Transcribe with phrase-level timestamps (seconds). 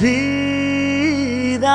[0.00, 1.72] vida.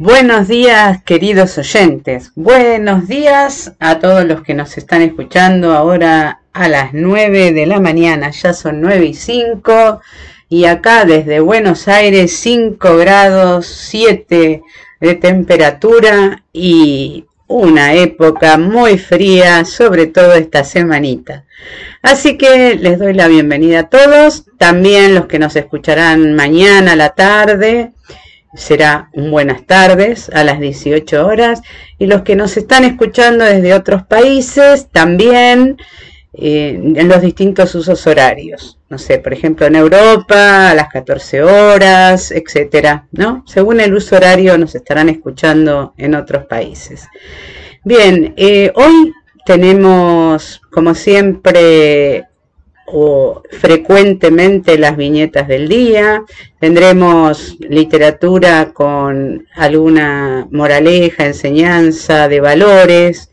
[0.00, 2.30] Buenos días, queridos oyentes.
[2.36, 7.80] Buenos días a todos los que nos están escuchando ahora a las 9 de la
[7.80, 8.30] mañana.
[8.30, 10.00] Ya son 9 y 5
[10.48, 14.62] y acá desde Buenos Aires 5 grados 7
[15.00, 21.44] de temperatura y una época muy fría, sobre todo esta semanita.
[22.02, 26.96] Así que les doy la bienvenida a todos, también los que nos escucharán mañana a
[26.96, 27.92] la tarde
[28.54, 31.60] será un buenas tardes a las 18 horas
[31.98, 35.76] y los que nos están escuchando desde otros países también
[36.40, 38.78] eh, en los distintos usos horarios.
[38.88, 43.42] No sé, por ejemplo en Europa a las 14 horas, etcétera, ¿no?
[43.46, 47.08] Según el uso horario nos estarán escuchando en otros países.
[47.82, 49.12] Bien, eh, hoy
[49.44, 52.24] tenemos como siempre
[52.86, 56.22] o frecuentemente las viñetas del día,
[56.60, 63.30] tendremos literatura con alguna moraleja, enseñanza de valores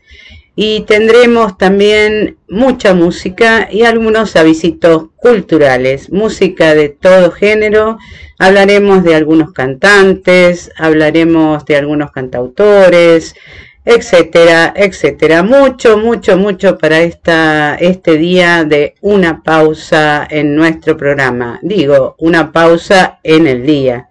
[0.58, 7.98] y tendremos también mucha música y algunos avisitos culturales, música de todo género,
[8.38, 13.34] hablaremos de algunos cantantes, hablaremos de algunos cantautores,
[13.84, 15.42] etcétera, etcétera.
[15.42, 21.60] Mucho, mucho, mucho para esta, este día de una pausa en nuestro programa.
[21.62, 24.08] Digo, una pausa en el día.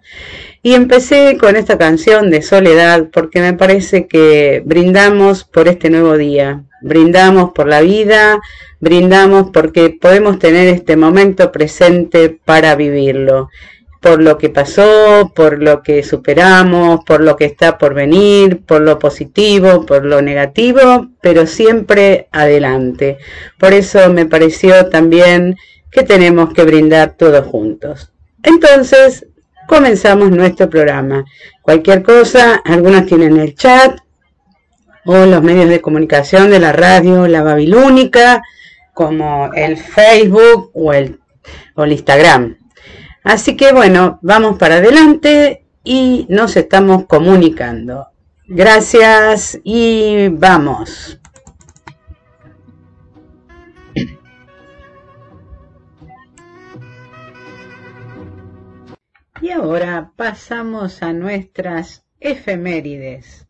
[0.66, 6.16] Y empecé con esta canción de Soledad porque me parece que brindamos por este nuevo
[6.16, 8.40] día, brindamos por la vida,
[8.80, 13.48] brindamos porque podemos tener este momento presente para vivirlo
[14.00, 18.80] por lo que pasó, por lo que superamos, por lo que está por venir, por
[18.80, 23.18] lo positivo, por lo negativo, pero siempre adelante.
[23.56, 25.54] Por eso me pareció también
[25.92, 28.10] que tenemos que brindar todos juntos.
[28.42, 29.26] Entonces,
[29.66, 31.24] comenzamos nuestro programa.
[31.62, 33.98] Cualquier cosa, algunos tienen el chat
[35.04, 38.42] o los medios de comunicación de la radio La Babilónica,
[38.92, 41.20] como el Facebook o el,
[41.74, 42.56] o el Instagram.
[43.22, 48.08] Así que bueno, vamos para adelante y nos estamos comunicando.
[48.48, 51.18] Gracias y vamos.
[59.42, 63.46] Y ahora pasamos a nuestras efemérides.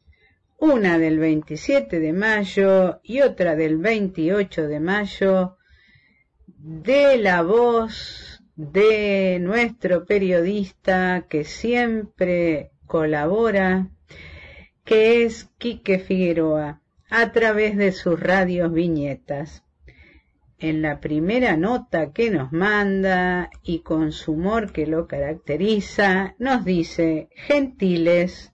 [0.58, 5.56] Una del 27 de mayo y otra del 28 de mayo
[6.46, 13.88] de la voz de nuestro periodista que siempre colabora,
[14.84, 19.62] que es Quique Figueroa, a través de sus radios viñetas.
[20.58, 26.64] En la primera nota que nos manda y con su humor que lo caracteriza, nos
[26.64, 28.52] dice, gentiles,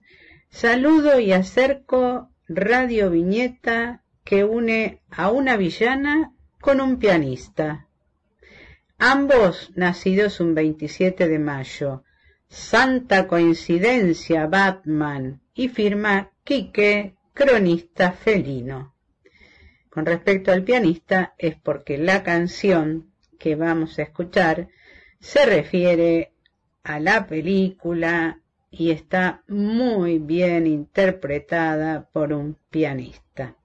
[0.49, 7.87] saludo y acerco radio viñeta que une a una villana con un pianista.
[8.97, 12.03] Ambos nacidos un 27 de mayo.
[12.47, 15.41] Santa coincidencia, Batman.
[15.53, 18.92] Y firma Quique, cronista felino.
[19.93, 24.69] Con respecto al pianista, es porque la canción que vamos a escuchar
[25.19, 26.31] se refiere
[26.83, 28.39] a la película
[28.71, 33.55] y está muy bien interpretada por un pianista.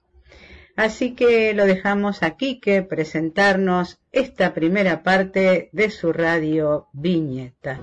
[0.77, 7.81] Así que lo dejamos aquí que presentarnos esta primera parte de su radio Viñeta.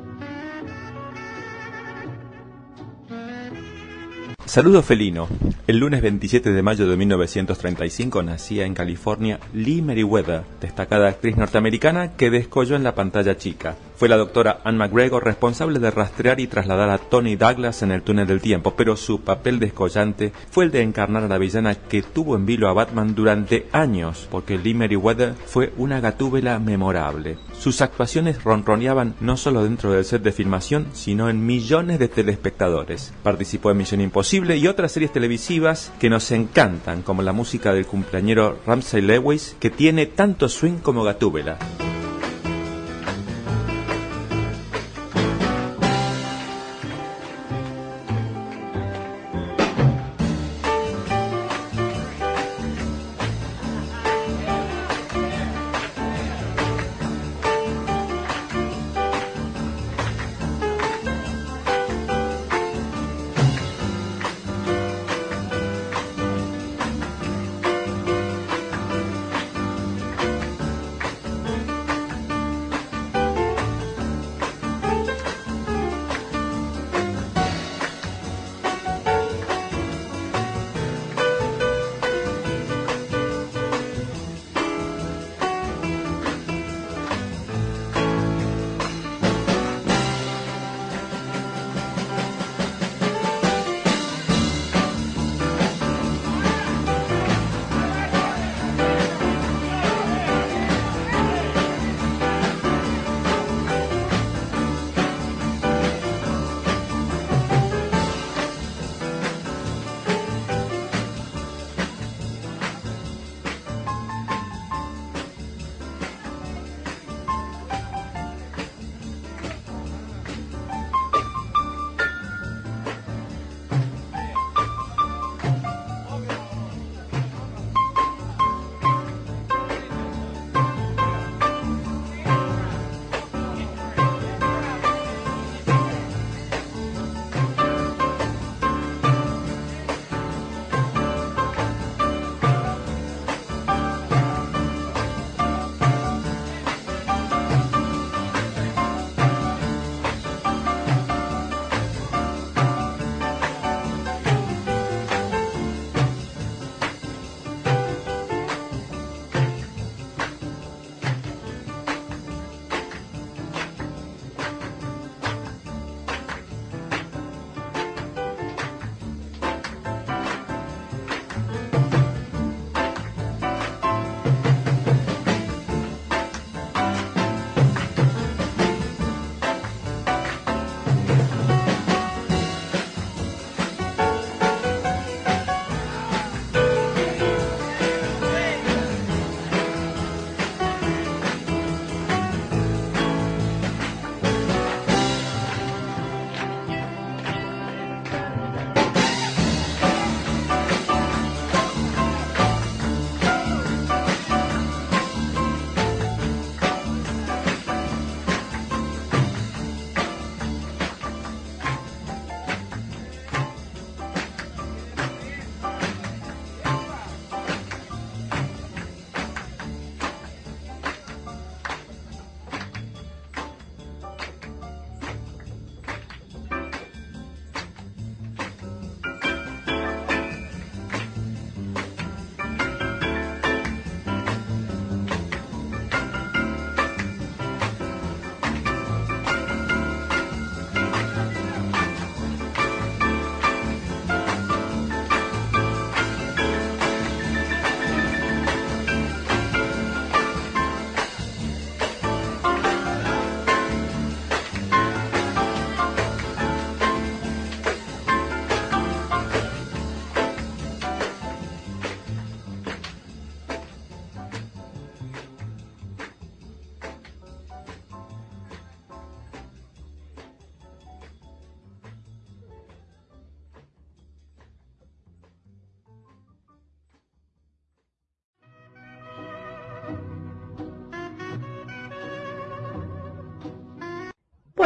[4.46, 5.28] Saludo felino.
[5.66, 12.16] El lunes 27 de mayo de 1935 nacía en California Lee Meriwether, destacada actriz norteamericana
[12.16, 13.76] que descolló en la pantalla chica.
[13.98, 18.04] Fue la doctora Anne McGregor responsable de rastrear y trasladar a Tony Douglas en el
[18.04, 22.04] túnel del tiempo, pero su papel descollante fue el de encarnar a la villana que
[22.04, 27.38] tuvo en vilo a Batman durante años, porque Lee Meriwether fue una gatúbela memorable.
[27.58, 33.14] Sus actuaciones ronroneaban no solo dentro del set de filmación, sino en millones de telespectadores.
[33.24, 37.86] Participó en Misión Imposible y otras series televisivas que nos encantan, como la música del
[37.86, 41.58] cumpleañero Ramsay Lewis, que tiene tanto swing como gatúbela.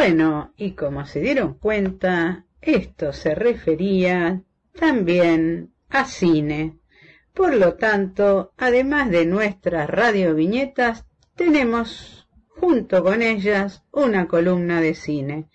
[0.02, 4.40] Bueno, y como se dieron cuenta, esto se refería
[4.72, 6.78] también a cine.
[7.34, 11.04] Por lo tanto, además de nuestras radioviñetas,
[11.36, 15.50] tenemos junto con ellas una columna de cine.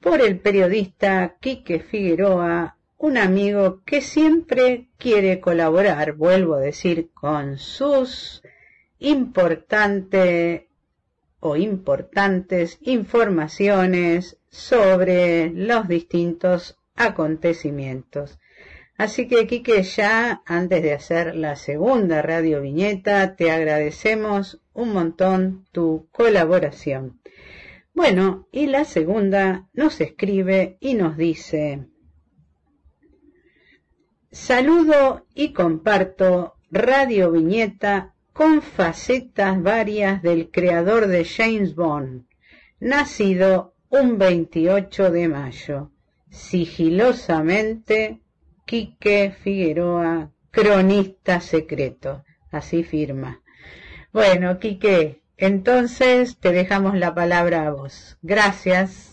[0.00, 7.58] Por el periodista Quique Figueroa, un amigo que siempre quiere colaborar, vuelvo a decir, con
[7.58, 8.42] sus
[8.98, 10.62] importantes
[11.44, 18.38] o importantes informaciones sobre los distintos acontecimientos.
[18.96, 25.66] Así que, Quique, ya antes de hacer la segunda radio viñeta, te agradecemos un montón
[25.72, 27.20] tu colaboración.
[27.92, 31.88] Bueno, y la segunda nos escribe y nos dice,
[34.30, 42.24] saludo y comparto radio viñeta con facetas varias del creador de James Bond,
[42.80, 45.90] nacido un 28 de mayo.
[46.30, 48.20] Sigilosamente,
[48.64, 52.24] Quique Figueroa, cronista secreto.
[52.50, 53.42] Así firma.
[54.12, 58.18] Bueno, Quique, entonces te dejamos la palabra a vos.
[58.22, 59.11] Gracias.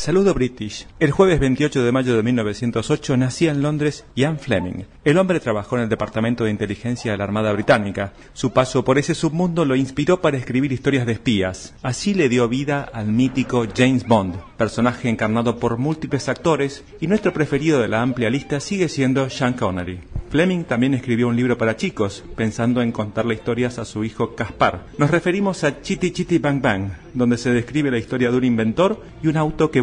[0.00, 0.86] Saludo British.
[0.98, 4.84] El jueves 28 de mayo de 1908 nacía en Londres Ian Fleming.
[5.04, 8.14] El hombre trabajó en el Departamento de Inteligencia de la Armada Británica.
[8.32, 11.74] Su paso por ese submundo lo inspiró para escribir historias de espías.
[11.82, 17.34] Así le dio vida al mítico James Bond, personaje encarnado por múltiples actores, y nuestro
[17.34, 20.00] preferido de la amplia lista sigue siendo Sean Connery.
[20.30, 24.86] Fleming también escribió un libro para chicos, pensando en contarle historias a su hijo Caspar.
[24.96, 29.02] Nos referimos a Chitty Chitty Bang Bang, donde se describe la historia de un inventor
[29.24, 29.80] y un auto que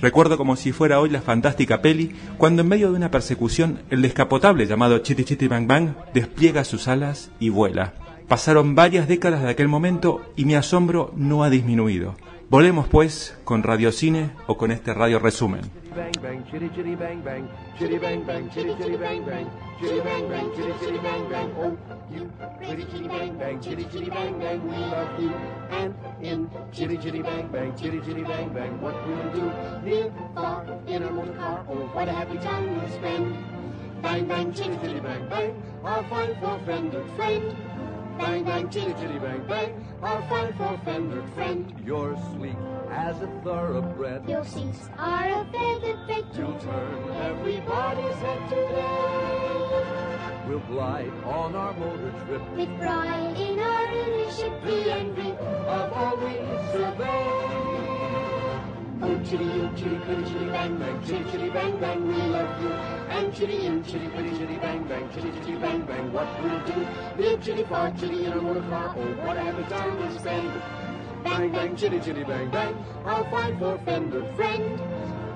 [0.00, 4.02] Recuerdo como si fuera hoy la fantástica peli, cuando en medio de una persecución el
[4.02, 7.94] descapotable llamado Chitty Chitty Bang Bang despliega sus alas y vuela.
[8.26, 12.16] Pasaron varias décadas de aquel momento y mi asombro no ha disminuido.
[12.50, 15.62] Volemos pues con Radio Cine o con este radio resumen.
[15.94, 20.28] Bang bang, chitty chitty bang bang, chitty bang bang, chitty chitty bang bang, chitty bang
[20.28, 21.54] bang, chitty chitty bang bang.
[21.58, 21.78] Oh,
[22.10, 25.34] you pretty chitty bang bang, chitty chitty bang bang, we love you.
[25.70, 29.52] And in chitty chitty bang bang, chitty chitty bang bang, what we'll do?
[29.82, 33.36] Near, far, in a motor car, oh, what a happy time we'll spend.
[34.02, 37.56] Bang bang, chitty chitty bang bang, our fine for friend and friend.
[38.18, 41.82] Bang bang, chitty chitty bang bang, our fine for friend and friend.
[41.84, 42.56] You're sleek
[42.90, 44.28] as a thoroughbred.
[44.28, 46.24] Your seats are a feather bed.
[46.34, 49.88] You'll turn everybody's head today.
[50.48, 52.42] We'll glide on our motor trip.
[52.56, 56.34] With pride in our leadership, the envy of all we
[56.72, 57.78] survey.
[59.00, 62.70] Oh, chitty, oh, chitty, pretty, chitty, bang, bang, chitty, chitty, bang, bang, we love you.
[62.70, 66.86] And chitty, oh, chitty, pretty, chitty, bang, bang, chitty, chitty, bang, bang, what we'll do.
[67.22, 70.87] Live chitty, far, chitty, in a motor car, oh, what a happy time we spend.
[71.24, 74.78] Bang, bang, chitty, chitty, bang, bang, our fine four-fender friend.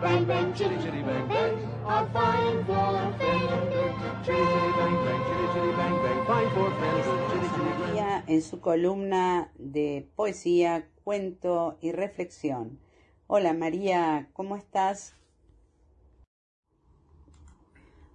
[0.01, 3.95] Bang, bang, chitty, chitty, bang, bang, our fine four-fender.
[4.25, 7.03] Chitty, chitty, bang, bang, chitty, chitty, bang, bang, fine four-fender.
[7.31, 8.25] Chitty, chitty, bang.
[8.27, 12.79] En su columna de poesía, cuento y reflexión.
[13.27, 15.17] Hola María, ¿cómo estás?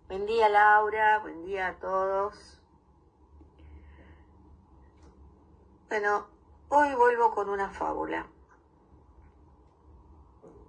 [0.07, 2.61] Buen día Laura, buen día a todos.
[5.89, 6.27] Bueno,
[6.69, 8.27] Hoy vuelvo con una fábula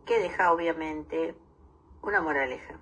[0.07, 1.35] que deja obviamente
[2.03, 2.79] una moraleja.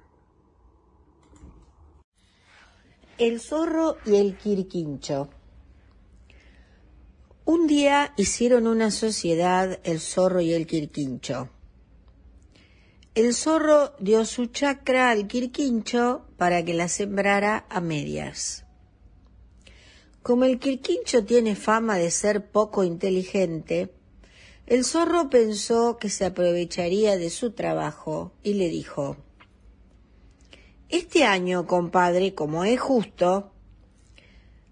[3.16, 5.30] El zorro y el quirquincho.
[7.46, 11.48] Un día hicieron una sociedad el zorro y el quirquincho.
[13.14, 18.65] El zorro dio su chacra al quirquincho para que la sembrara a medias.
[20.26, 23.92] Como el quirquincho tiene fama de ser poco inteligente,
[24.66, 29.18] el zorro pensó que se aprovecharía de su trabajo y le dijo,
[30.88, 33.52] Este año, compadre, como es justo,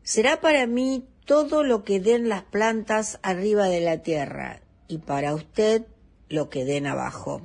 [0.03, 5.37] será para mí todo lo que den las plantas arriba de la tierra y para
[5.37, 5.87] usted
[6.29, 7.43] lo que den abajo.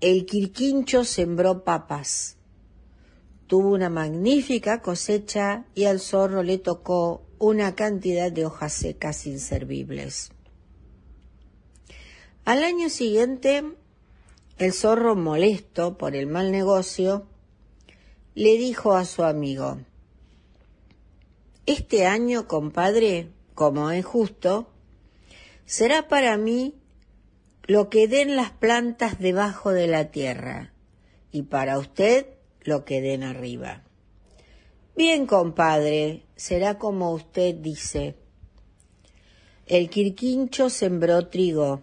[0.00, 2.36] El quirquincho sembró papas
[3.52, 10.32] Tuvo una magnífica cosecha y al zorro le tocó una cantidad de hojas secas inservibles.
[12.46, 13.62] Al año siguiente,
[14.56, 17.26] el zorro, molesto por el mal negocio,
[18.34, 19.80] le dijo a su amigo,
[21.66, 24.70] Este año, compadre, como es justo,
[25.66, 26.74] será para mí
[27.64, 30.72] lo que den las plantas debajo de la tierra,
[31.32, 33.82] y para usted lo que den arriba.
[34.96, 38.14] Bien, compadre, será como usted dice.
[39.66, 41.82] El quirquincho sembró trigo,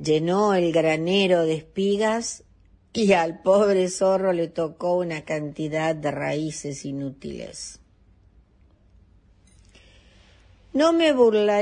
[0.00, 2.44] llenó el granero de espigas
[2.92, 7.80] y al pobre zorro le tocó una cantidad de raíces inútiles.
[10.72, 11.12] No me,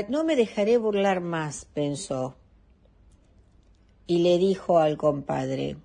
[0.09, 2.35] no me dejaré burlar más, pensó,
[4.05, 5.77] y le dijo al compadre,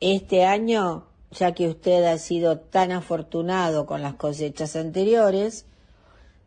[0.00, 5.66] este año ya que usted ha sido tan afortunado con las cosechas anteriores,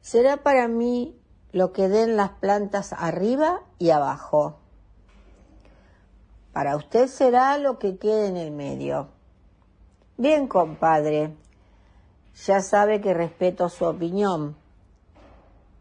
[0.02, 1.16] será para mí
[1.52, 4.58] lo que den las plantas arriba y abajo.
[6.54, 9.10] Para usted será lo que quede en el medio.
[10.18, 11.36] Bien, compadre,
[12.46, 14.56] ya sabe que respeto su opinión.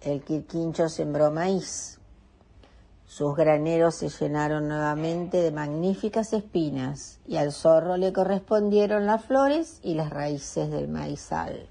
[0.01, 2.00] El quirquincho sembró maíz.
[3.11, 9.81] Sus graneros se llenaron nuevamente de magníficas espinas y al zorro le correspondieron las flores
[9.83, 11.69] y las raíces del maizal.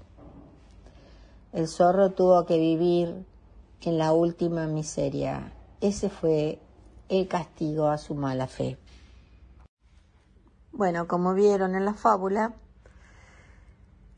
[1.54, 3.24] El zorro tuvo que vivir
[3.80, 5.54] en la última miseria.
[5.80, 6.60] Ese fue
[7.08, 8.76] el castigo a su mala fe.
[10.72, 12.52] Bueno, como vieron en la fábula,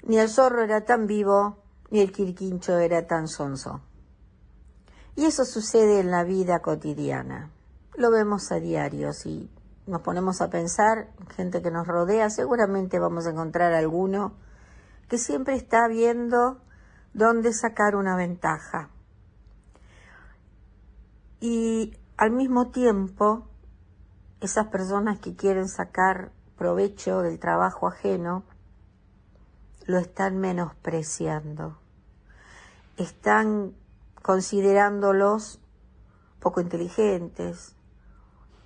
[0.02, 1.58] ni el zorro era tan vivo,
[1.88, 3.80] ni el quirquincho era tan sonso.
[5.14, 7.51] Y eso sucede en la vida cotidiana.
[7.96, 9.12] Lo vemos a diario.
[9.12, 9.51] Si
[9.87, 14.35] nos ponemos a pensar, gente que nos rodea, seguramente vamos a encontrar alguno
[15.09, 16.62] que siempre está viendo
[17.12, 18.88] dónde sacar una ventaja.
[21.40, 23.48] Y al mismo tiempo,
[24.40, 28.44] esas personas que quieren sacar provecho del trabajo ajeno,
[29.87, 31.77] lo están menospreciando.
[32.96, 33.75] Están
[34.22, 35.61] considerándolos
[36.40, 37.76] poco inteligentes,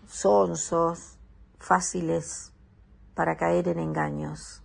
[0.06, 1.18] sonsos,
[1.58, 2.52] fáciles
[3.14, 4.62] para caer en engaños.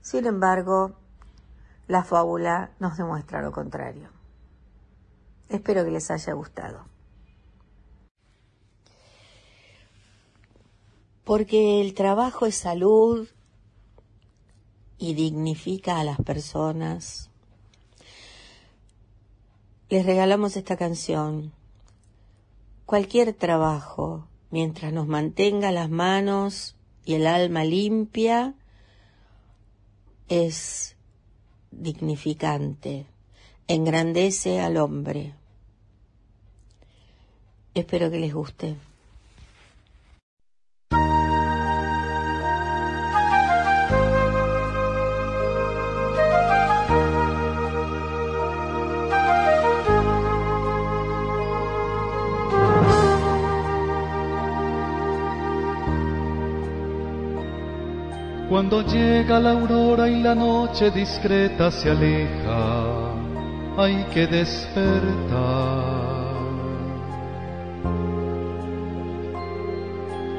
[0.00, 0.96] Sin embargo,
[1.88, 4.10] la fábula nos demuestra lo contrario.
[5.48, 6.86] Espero que les haya gustado.
[11.24, 13.28] Porque el trabajo es salud
[14.98, 17.30] y dignifica a las personas
[19.88, 21.52] les regalamos esta canción.
[22.86, 28.54] Cualquier trabajo, mientras nos mantenga las manos y el alma limpia,
[30.28, 30.96] es
[31.70, 33.06] dignificante,
[33.68, 35.34] engrandece al hombre.
[37.74, 38.76] Espero que les guste.
[58.56, 62.86] Cuando llega la aurora y la noche discreta se aleja,
[63.76, 65.84] hay que despertar.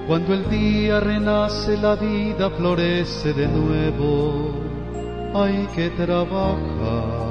[0.07, 4.51] Cuando el día renace, la vida florece de nuevo,
[5.35, 7.27] hay que trabajar.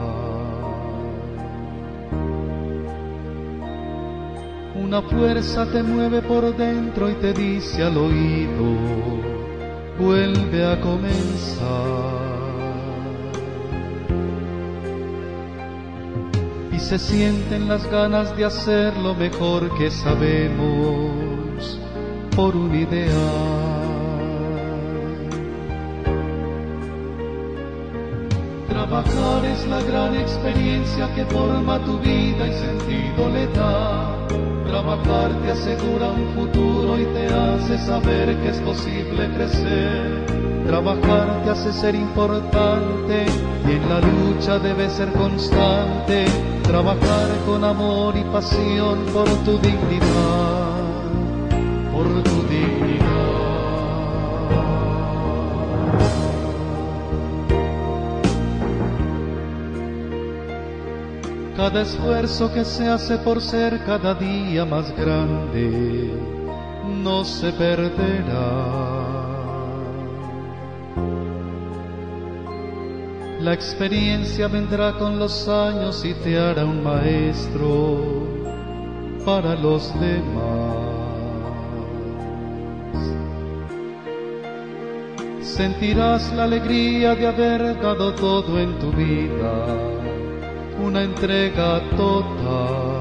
[4.76, 9.25] Una fuerza te mueve por dentro y te dice al oído,
[9.98, 12.26] vuelve a comenzar.
[16.72, 21.80] Y se sienten las ganas de hacer lo mejor que sabemos
[22.34, 23.86] por un ideal.
[28.68, 34.15] Trabajar es la gran experiencia que forma tu vida y sentido le da
[34.76, 40.26] Trabajar te asegura un futuro y te hace saber que es posible crecer.
[40.66, 43.24] Trabajar te hace ser importante
[43.66, 46.26] y en la lucha debe ser constante.
[46.64, 50.55] Trabajar con amor y pasión por tu dignidad,
[61.66, 66.12] Cada esfuerzo que se hace por ser cada día más grande
[67.02, 68.68] no se perderá.
[73.40, 78.28] La experiencia vendrá con los años y te hará un maestro
[79.24, 80.76] para los demás.
[85.42, 89.95] Sentirás la alegría de haber dado todo en tu vida
[90.96, 92.96] una entrega total.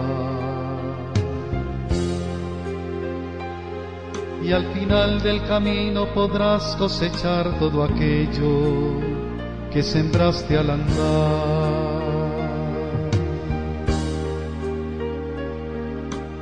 [4.44, 9.00] Y al final del camino podrás cosechar todo aquello
[9.72, 11.96] que sembraste al andar.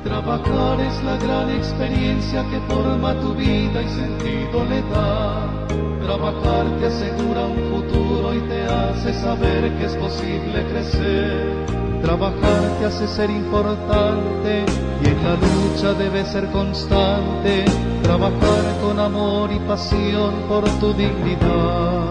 [0.02, 5.66] Trabajar es la gran experiencia que forma tu vida y sentido le da.
[6.04, 8.13] Trabajar te asegura un futuro
[8.48, 11.66] te hace saber que es posible crecer.
[12.02, 14.64] Trabajar te hace ser importante
[15.02, 17.64] y en la lucha debes ser constante.
[18.02, 22.03] Trabajar con amor y pasión por tu dignidad,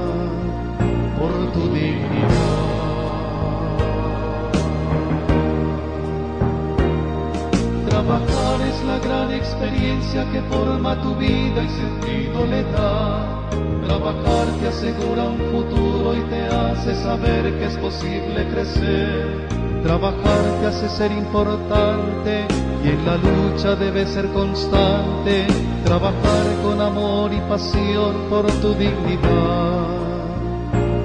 [9.43, 13.49] experiencia que forma tu vida y sentido le da.
[13.85, 19.47] Trabajar te asegura un futuro y te hace saber que es posible crecer.
[19.83, 22.45] Trabajar te hace ser importante
[22.83, 25.45] y en la lucha debe ser constante.
[25.83, 29.87] Trabajar con amor y pasión por tu dignidad,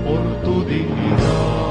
[0.06, 1.67] por tu dignidad.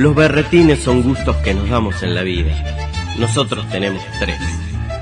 [0.00, 2.54] Los berretines son gustos que nos damos en la vida.
[3.18, 4.40] Nosotros tenemos tres.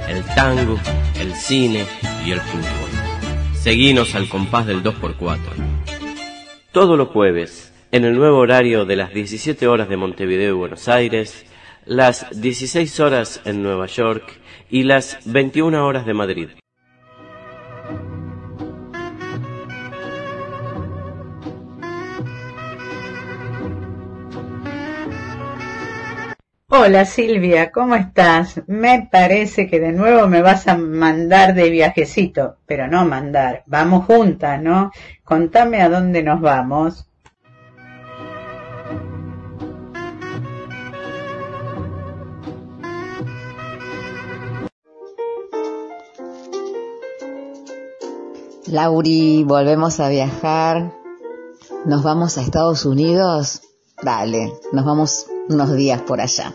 [0.09, 0.77] El tango,
[1.21, 1.87] el cine
[2.27, 2.91] y el fútbol.
[3.55, 5.39] Seguinos al compás del 2x4.
[6.73, 10.89] Todos los jueves, en el nuevo horario de las 17 horas de Montevideo y Buenos
[10.89, 11.47] Aires,
[11.87, 16.49] las 16 horas en Nueva York y las 21 horas de Madrid.
[26.71, 28.61] Hola Silvia, ¿cómo estás?
[28.67, 34.05] Me parece que de nuevo me vas a mandar de viajecito, pero no mandar, vamos
[34.05, 34.93] juntas, ¿no?
[35.25, 37.07] Contame a dónde nos vamos.
[48.67, 50.93] Lauri, volvemos a viajar.
[51.87, 53.63] ¿Nos vamos a Estados Unidos?
[54.03, 56.55] Dale, nos vamos unos días por allá.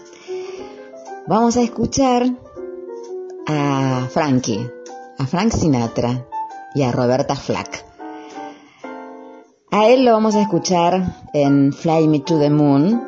[1.27, 2.29] Vamos a escuchar
[3.47, 4.69] a Frankie,
[5.17, 6.27] a Frank Sinatra
[6.75, 7.85] y a Roberta Flack.
[9.71, 13.01] A él lo vamos a escuchar en Fly Me to the Moon,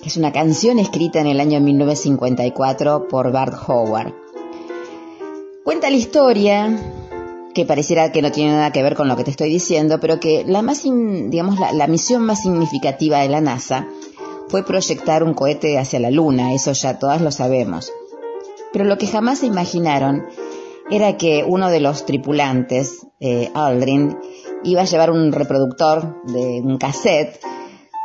[0.00, 4.14] que es una canción escrita en el año 1954 por Bart Howard.
[5.62, 6.78] Cuenta la historia
[7.54, 10.20] que pareciera que no tiene nada que ver con lo que te estoy diciendo, pero
[10.20, 13.86] que la más, digamos, la, la misión más significativa de la NASA
[14.48, 17.92] fue proyectar un cohete hacia la Luna, eso ya todas lo sabemos.
[18.72, 20.26] Pero lo que jamás se imaginaron
[20.90, 24.18] era que uno de los tripulantes, eh, Aldrin,
[24.64, 27.40] iba a llevar un reproductor de un cassette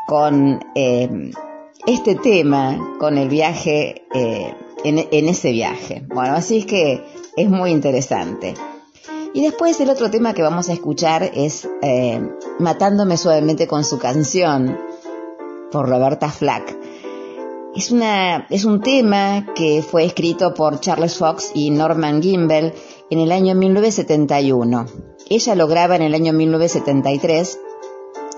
[0.07, 1.31] con eh,
[1.85, 6.03] este tema, con el viaje, eh, en, ese viaje.
[6.07, 7.03] Bueno, así es que
[7.35, 8.53] es muy interesante.
[9.33, 12.21] Y después el otro tema que vamos a escuchar es eh,
[12.59, 14.77] Matándome suavemente con su canción,
[15.71, 16.77] por Roberta Flack.
[17.75, 22.73] Es, una, es un tema que fue escrito por Charles Fox y Norman Gimbel
[23.09, 24.85] en el año 1971.
[25.29, 27.59] Ella lo graba en el año 1973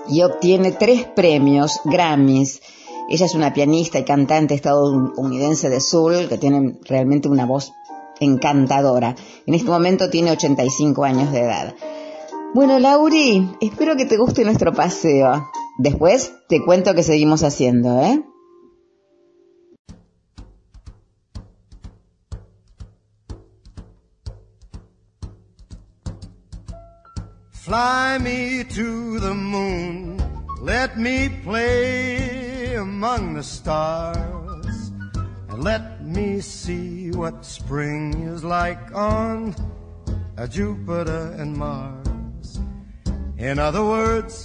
[0.08, 2.60] y obtiene tres premios Grammys.
[3.08, 7.72] Ella es una pianista y cantante estadounidense de soul que tiene realmente una voz
[8.20, 9.16] encantadora.
[9.46, 11.74] En este momento tiene 85 años de edad.
[12.54, 15.50] Bueno, Lauri, espero que te guste nuestro paseo.
[15.78, 18.22] Después te cuento qué seguimos haciendo, ¿eh?
[27.50, 30.18] Fly me to the moon,
[30.60, 34.92] let me play among the stars,
[35.48, 39.54] and let me see what spring is like on
[40.36, 42.60] a Jupiter and Mars.
[43.38, 44.44] In other words,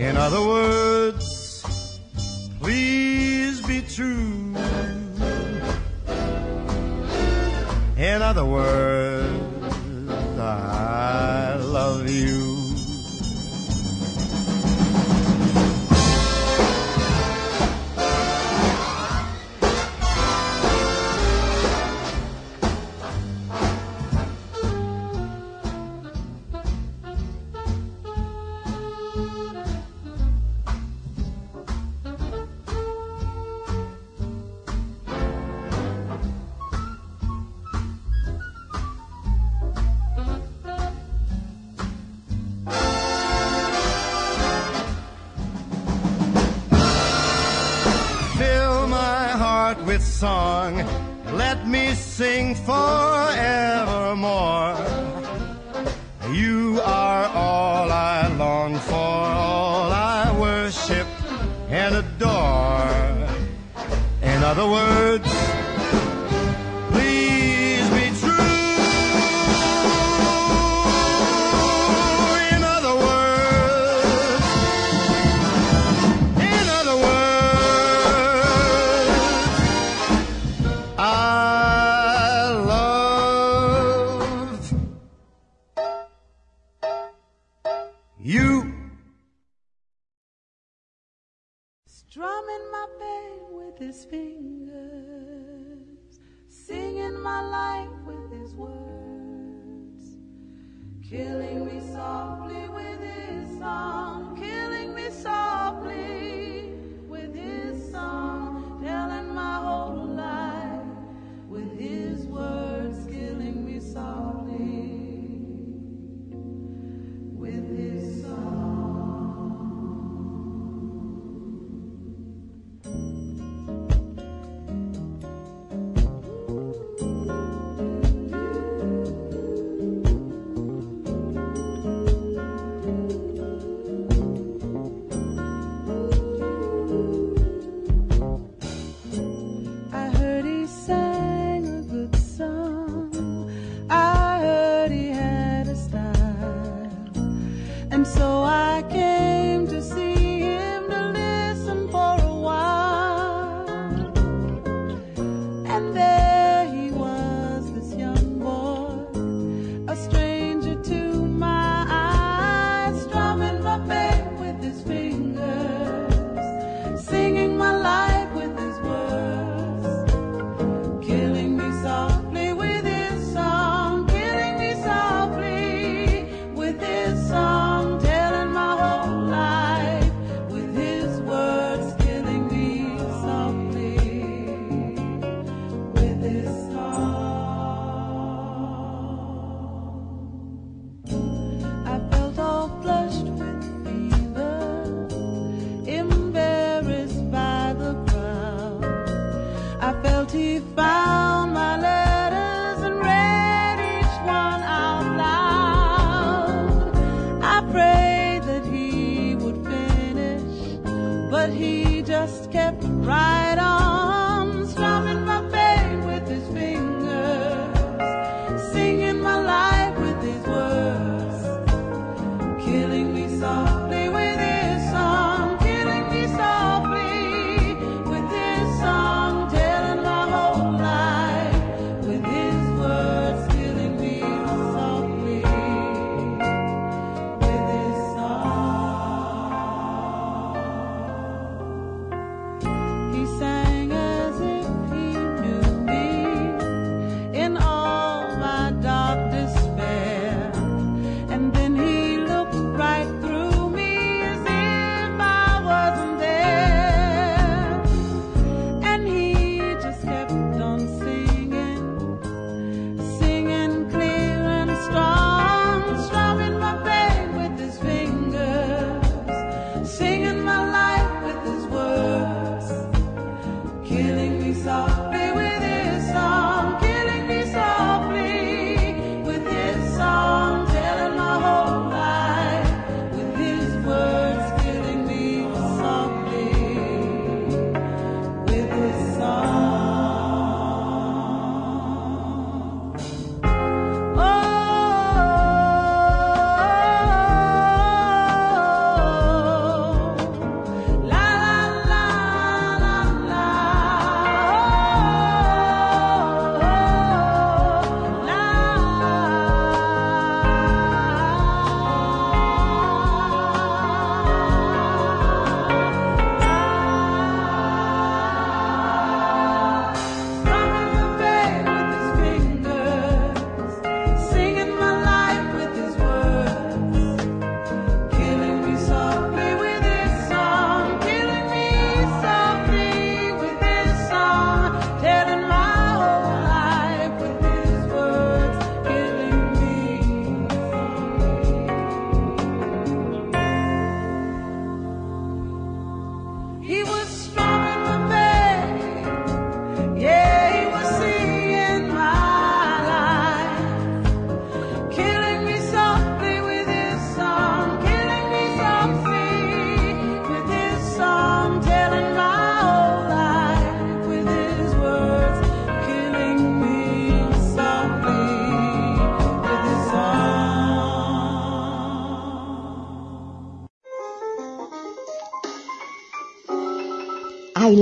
[0.00, 1.62] In other words,
[2.58, 4.56] please be true.
[7.98, 9.39] In other words,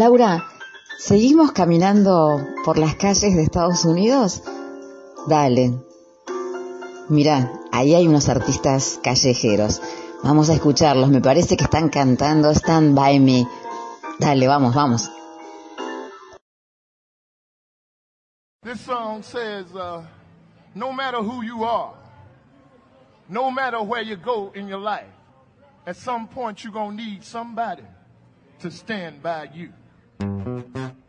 [0.09, 0.47] Laura,
[0.97, 4.43] ¿seguimos caminando por las calles de Estados Unidos?
[5.27, 5.75] Dale.
[7.11, 9.83] Mirá, ahí hay unos artistas callejeros.
[10.23, 11.11] Vamos a escucharlos.
[11.11, 13.47] Me parece que están cantando Stand By Me.
[14.19, 15.11] Dale, vamos, vamos.
[18.63, 20.01] This song says, uh,
[20.75, 21.93] no matter who you are,
[23.29, 25.13] no matter where you go in your life,
[25.87, 27.85] at some point you're going to need somebody
[28.61, 29.71] to stand by you.
[30.21, 31.08] 嗯嗯嗯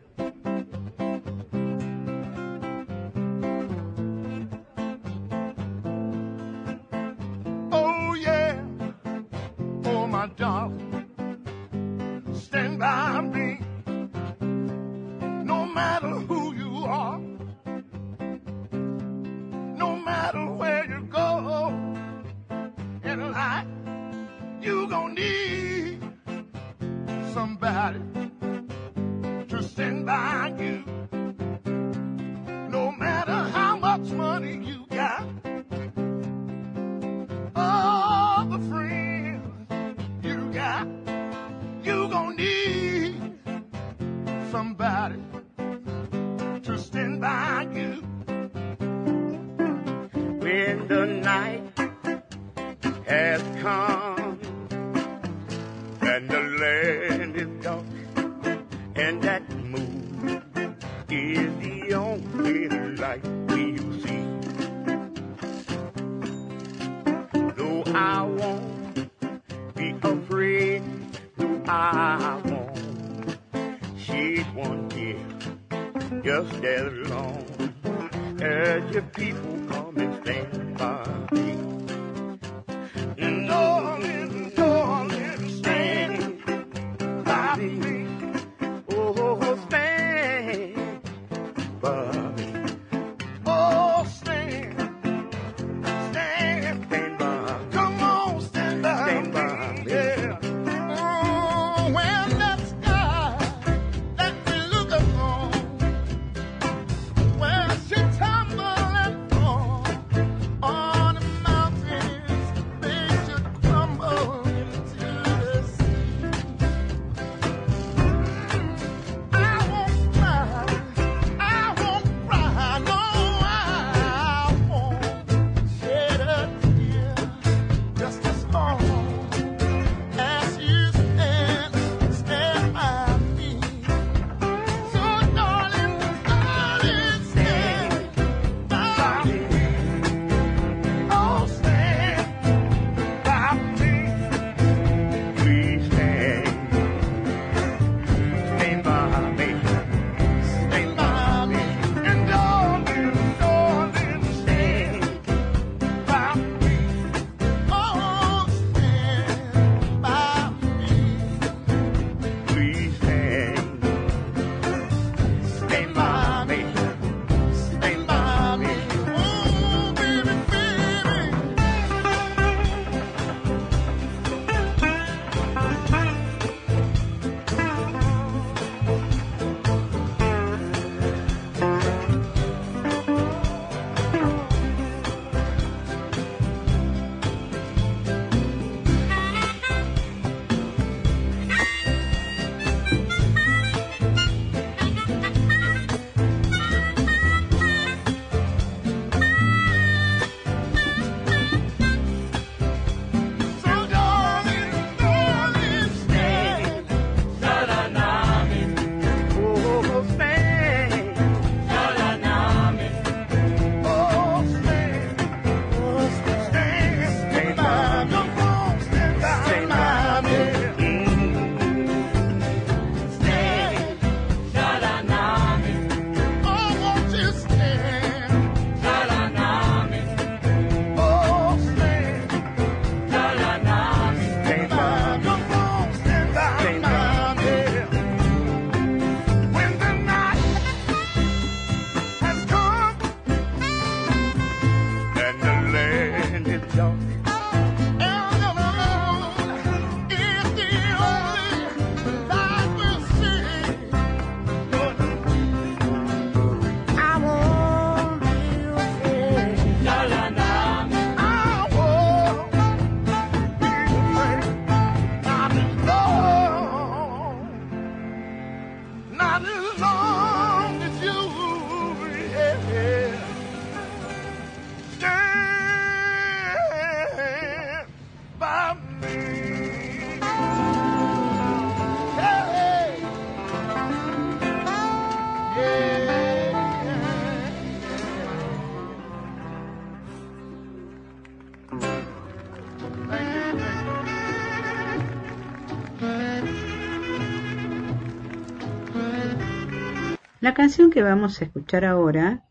[300.41, 302.45] La canción que vamos a escuchar ahora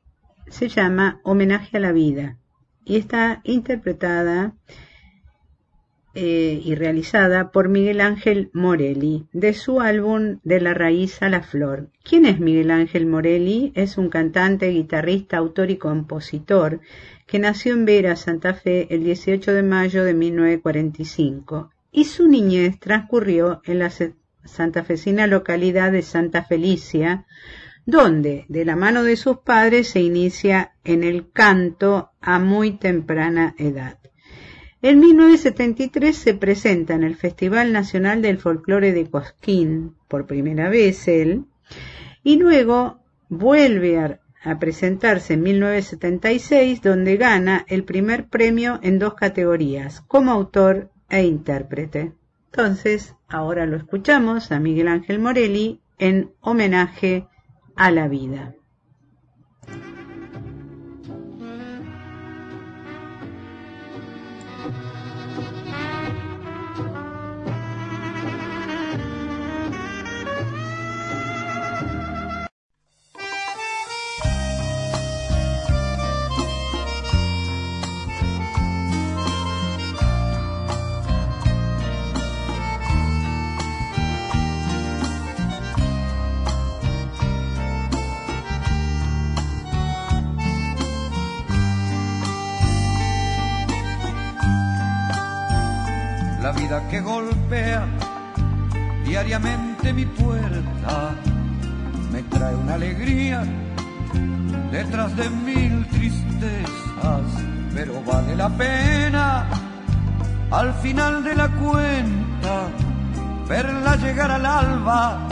[0.49, 2.37] se llama Homenaje a la Vida
[2.85, 4.53] y está interpretada
[6.15, 11.43] eh, y realizada por Miguel Ángel Morelli de su álbum De la raíz a la
[11.43, 11.89] flor.
[12.03, 13.73] ¿Quién es Miguel Ángel Morelli?
[13.75, 16.81] Es un cantante, guitarrista, autor y compositor
[17.27, 22.79] que nació en Vera, Santa Fe, el 18 de mayo de 1945 y su niñez
[22.79, 23.91] transcurrió en la
[24.45, 27.27] santafesina localidad de Santa Felicia,
[27.89, 33.55] donde de la mano de sus padres se inicia en el canto a muy temprana
[33.57, 33.99] edad.
[34.83, 41.09] En 1973 se presenta en el Festival Nacional del Folclore de Cosquín, por primera vez
[41.09, 41.47] él,
[42.23, 44.21] y luego vuelve a,
[44.61, 52.13] presentarse en 1976, donde gana el primer premio en dos categorías, como autor e intérprete.
[52.53, 57.27] Entonces, ahora lo escuchamos a Miguel Ángel Morelli en homenaje
[57.79, 58.58] a la vida.
[96.91, 97.87] Que golpea
[99.05, 101.15] diariamente mi puerta.
[102.13, 103.45] Me trae una alegría
[104.71, 107.23] detrás de mil tristezas,
[107.75, 109.47] pero vale la pena
[110.51, 112.69] al final de la cuenta
[113.49, 115.29] verla llegar al alba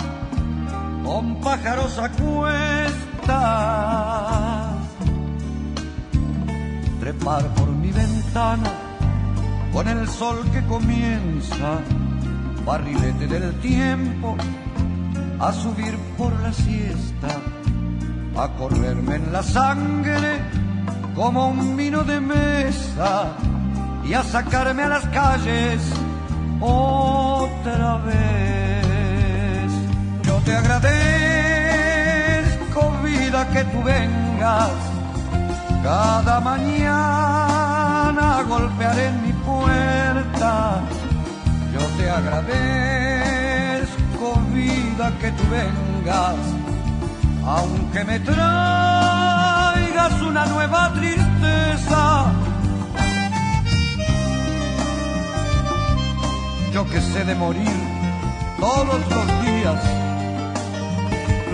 [1.04, 3.26] con pájaros a cuestas,
[7.00, 8.85] trepar por mi ventana
[9.76, 11.80] con el sol que comienza,
[12.64, 14.34] barrilete del tiempo,
[15.38, 17.28] a subir por la siesta,
[18.38, 20.40] a correrme en la sangre
[21.14, 23.36] como un vino de mesa
[24.02, 25.82] y a sacarme a las calles
[26.58, 29.72] otra vez.
[30.22, 30.88] Yo te agradezco,
[33.04, 34.70] vida, que tú vengas
[35.82, 40.82] cada mañana a golpear en puerta.
[41.72, 42.46] Yo te agradezco,
[44.52, 46.36] vida, que tú vengas,
[47.44, 52.32] aunque me traigas una nueva tristeza.
[56.72, 57.72] Yo que sé de morir
[58.60, 59.82] todos los días,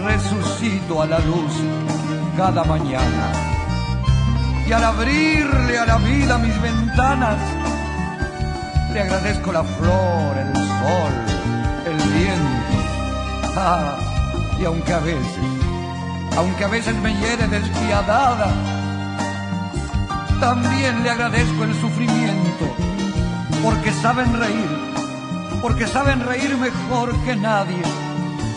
[0.05, 1.53] resucito a la luz
[2.36, 3.32] cada mañana.
[4.66, 7.36] Y al abrirle a la vida mis ventanas,
[8.93, 11.12] le agradezco la flor, el sol,
[11.86, 12.76] el viento.
[13.57, 13.97] Ah,
[14.61, 15.38] y aunque a veces,
[16.36, 18.53] aunque a veces me hiere despiadada,
[20.40, 22.66] también le agradezco el sufrimiento,
[23.62, 24.70] porque saben reír,
[25.62, 27.82] porque saben reír mejor que nadie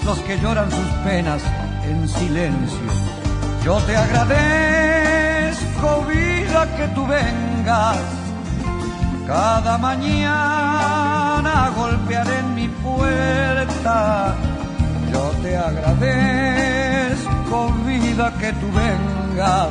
[0.03, 1.41] los que lloran sus penas
[1.83, 2.91] en silencio.
[3.63, 4.35] Yo te agradezco,
[6.07, 8.24] vida, que tú vengas
[9.25, 14.35] cada mañana a golpear en mi puerta.
[15.11, 19.69] Yo te agradezco, vida, que tú vengas,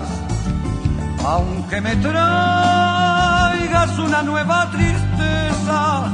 [1.24, 6.12] aunque me traigas una nueva tristeza.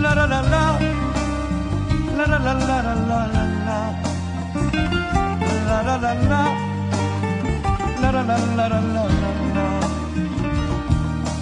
[0.00, 0.42] La, la la la
[2.16, 3.26] la la la la la la la
[5.66, 5.88] la la la
[8.00, 8.22] la la
[8.56, 8.80] la la la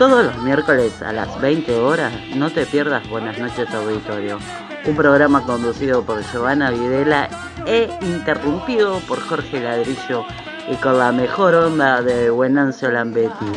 [0.00, 4.38] Todos los miércoles a las 20 horas no te pierdas Buenas noches Auditorio,
[4.86, 7.28] un programa conducido por Giovanna Videla
[7.66, 10.24] e interrumpido por Jorge Ladrillo
[10.70, 13.52] y con la mejor onda de Buenancio Lambetti.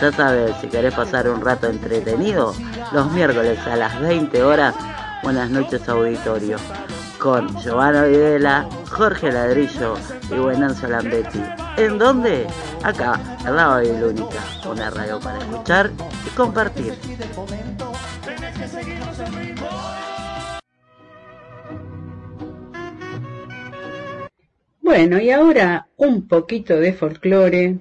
[0.00, 2.54] Ya sabes, si querés pasar un rato entretenido,
[2.92, 4.74] los miércoles a las 20 horas,
[5.22, 6.56] Buenas noches Auditorio,
[7.18, 9.96] con Giovanna Videla, Jorge Ladrillo
[10.30, 11.61] y Buenancio Lambetti.
[11.76, 12.46] ¿En dónde?
[12.82, 14.42] Acá, al lado de la única.
[14.70, 15.90] Una radio para escuchar
[16.26, 16.94] y compartir.
[24.80, 27.78] Bueno, y ahora un poquito de folclore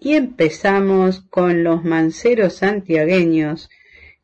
[0.00, 3.68] y empezamos con los manceros santiagueños,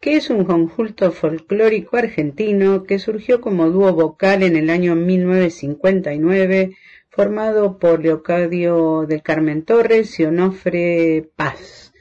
[0.00, 6.74] que es un conjunto folclórico argentino que surgió como dúo vocal en el año 1959,
[7.12, 11.92] formado por Leocadio del Carmen Torres y Onofre Paz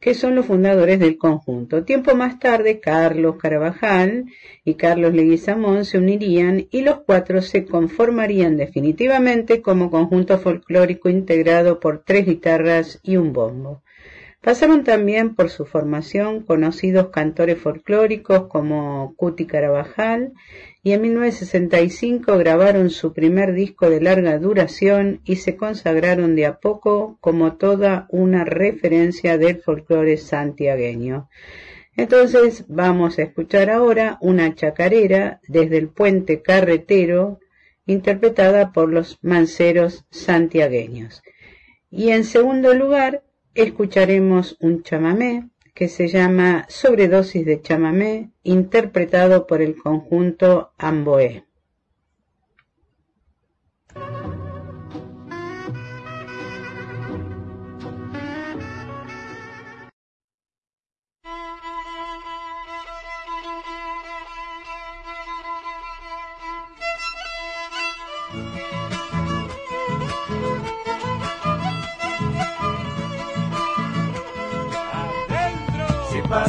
[0.00, 1.84] que son los fundadores del conjunto.
[1.84, 4.26] Tiempo más tarde, Carlos Carabajal
[4.64, 11.80] y Carlos Leguizamón se unirían y los cuatro se conformarían definitivamente como conjunto folclórico integrado
[11.80, 13.82] por tres guitarras y un bombo.
[14.40, 20.32] Pasaron también por su formación conocidos cantores folclóricos como Cuti Carabajal
[20.82, 26.60] y en 1965 grabaron su primer disco de larga duración y se consagraron de a
[26.60, 31.28] poco como toda una referencia del folclore santiagueño.
[31.96, 37.40] Entonces vamos a escuchar ahora una chacarera desde el puente carretero
[37.86, 41.22] interpretada por los manceros santiagueños.
[41.90, 43.24] Y en segundo lugar
[43.54, 45.48] escucharemos un chamamé
[45.78, 51.44] que se llama Sobredosis de chamamé, interpretado por el conjunto Amboé.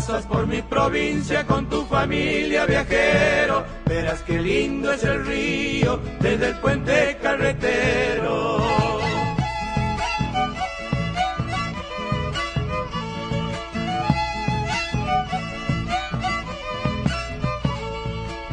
[0.10, 6.47] Pasas por mi provincia con tu familia viajero, verás qué lindo es el río desde
[6.47, 8.57] el puente carretero.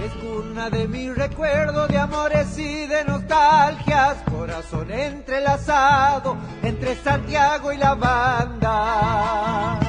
[0.04, 7.78] Es cuna de mi recuerdo de amores y de nostalgias, corazón entrelazado entre Santiago y
[7.78, 9.85] la banda.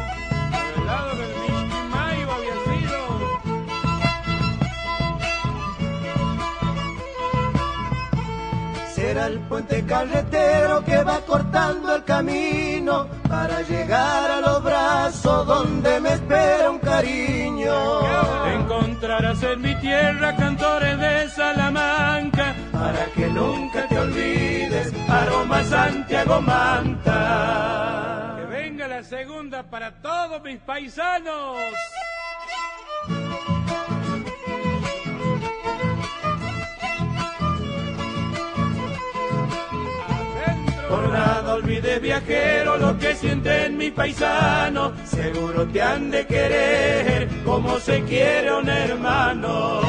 [9.07, 16.01] Será el puente carretero que va cortando el camino para llegar a los brazos donde
[16.01, 17.73] me espera un cariño.
[18.51, 28.35] Encontrarás en mi tierra cantores de Salamanca para que nunca te olvides, aroma Santiago Manta.
[28.39, 31.55] Que venga la segunda para todos mis paisanos.
[41.57, 48.53] Olvides viajero lo que siente mi paisano, seguro te han de querer como se quiere
[48.53, 49.81] un hermano.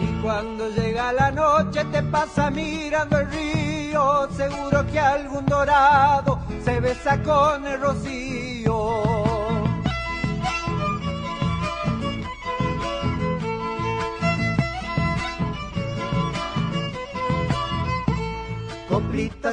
[0.00, 6.78] Y cuando llega la noche te pasa mirando el río, seguro que algún dorado se
[6.80, 9.09] besa con el rocío.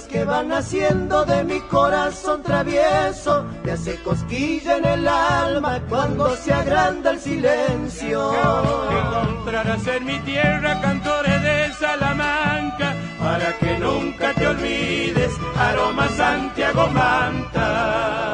[0.09, 6.53] Que van haciendo de mi corazón travieso, me hace cosquilla en el alma cuando se
[6.53, 8.31] agranda el silencio.
[8.89, 18.26] Encontrarás en mi tierra cantores de Salamanca, para que nunca te olvides, aroma Santiago Manta.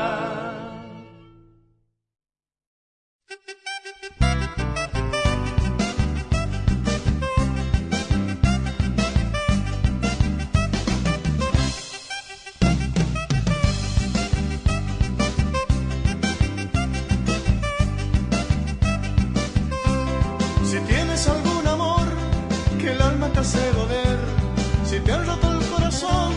[24.86, 26.34] Si te han roto el corazón,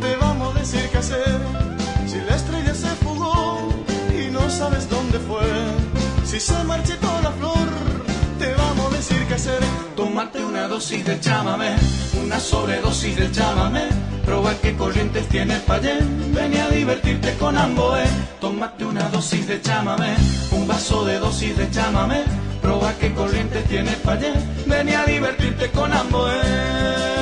[0.00, 1.38] te vamos a decir qué hacer.
[2.06, 3.68] Si la estrella se fugó
[4.16, 5.42] y no sabes dónde fue,
[6.24, 7.68] si se marchitó la flor,
[8.38, 9.60] te vamos a decir qué hacer.
[9.96, 11.76] Tómate una dosis de chámame,
[12.22, 13.88] una sobredosis de chámame.
[14.24, 15.98] Proba qué corrientes tienes pa' allá.
[16.34, 18.04] Ven a divertirte con Amboé.
[18.40, 20.14] Tómate una dosis de chámame,
[20.52, 22.47] un vaso de dosis de chámame.
[22.68, 24.34] Proba qué corrientes tienes pa' allá.
[24.98, 27.17] A divertirte con Amboé.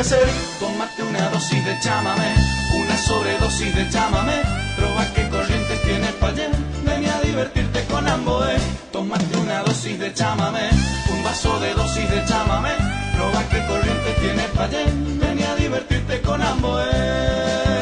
[0.00, 0.28] Hacer.
[0.60, 2.34] Tómate una dosis de chámame,
[2.74, 4.42] una sobredosis de chámame.
[4.76, 6.50] Proba qué corrientes tienes para allá.
[6.84, 8.56] Ven a divertirte con Amboé.
[8.92, 10.68] Tómate una dosis de chámame,
[11.12, 12.70] un vaso de dosis de chámame.
[13.14, 14.84] Proba qué corrientes tienes para allá.
[15.20, 17.75] Ven a divertirte con Amboé.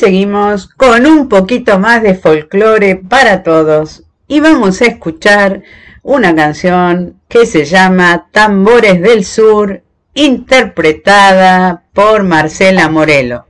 [0.00, 4.02] Seguimos con un poquito más de folclore para todos.
[4.26, 5.62] Y vamos a escuchar
[6.02, 9.82] una canción que se llama Tambores del Sur,
[10.14, 13.44] interpretada por Marcela Morelo.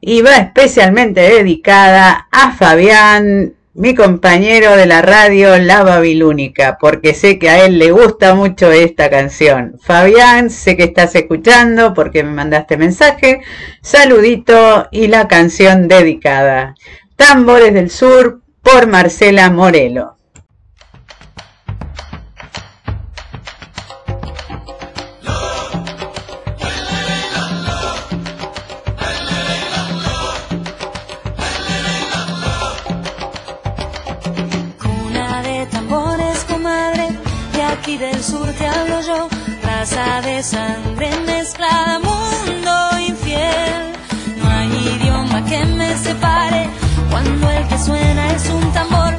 [0.00, 7.38] Y va especialmente dedicada a Fabián, mi compañero de la radio La Babilónica, porque sé
[7.38, 9.78] que a él le gusta mucho esta canción.
[9.82, 13.40] Fabián, sé que estás escuchando porque me mandaste mensaje.
[13.80, 16.74] Saludito y la canción dedicada.
[17.16, 20.16] Tambores del Sur por Marcela Morelo.
[38.02, 39.28] Del sur te hablo yo,
[39.62, 43.82] raza de sangre mezclada, mundo infiel.
[44.38, 46.68] No hay idioma que me separe
[47.10, 49.12] cuando el que suena es un tambor,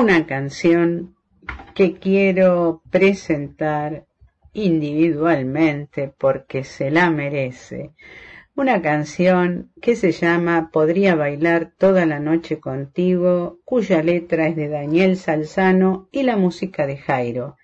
[0.00, 1.14] una canción
[1.74, 4.06] que quiero presentar
[4.54, 7.92] individualmente porque se la merece.
[8.54, 14.68] Una canción que se llama Podría bailar toda la noche contigo, cuya letra es de
[14.68, 17.58] Daniel Salzano y la música de Jairo,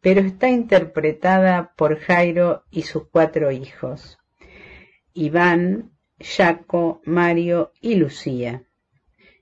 [0.00, 4.20] pero está interpretada por Jairo y sus cuatro hijos,
[5.14, 8.62] Iván, Jaco, Mario y Lucía.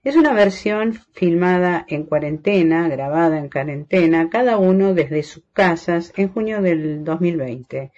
[0.03, 6.33] Es una versión filmada en cuarentena, grabada en cuarentena, cada uno desde sus casas en
[6.33, 7.93] junio del 2020,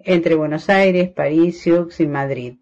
[0.00, 2.56] entre Buenos Aires, París, Sioux y Madrid.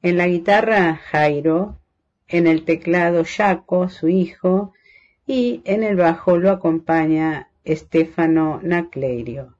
[0.00, 1.78] En la guitarra Jairo,
[2.26, 4.72] en el teclado Jaco, su hijo,
[5.26, 9.54] y en el bajo lo acompaña Stefano Naclerio.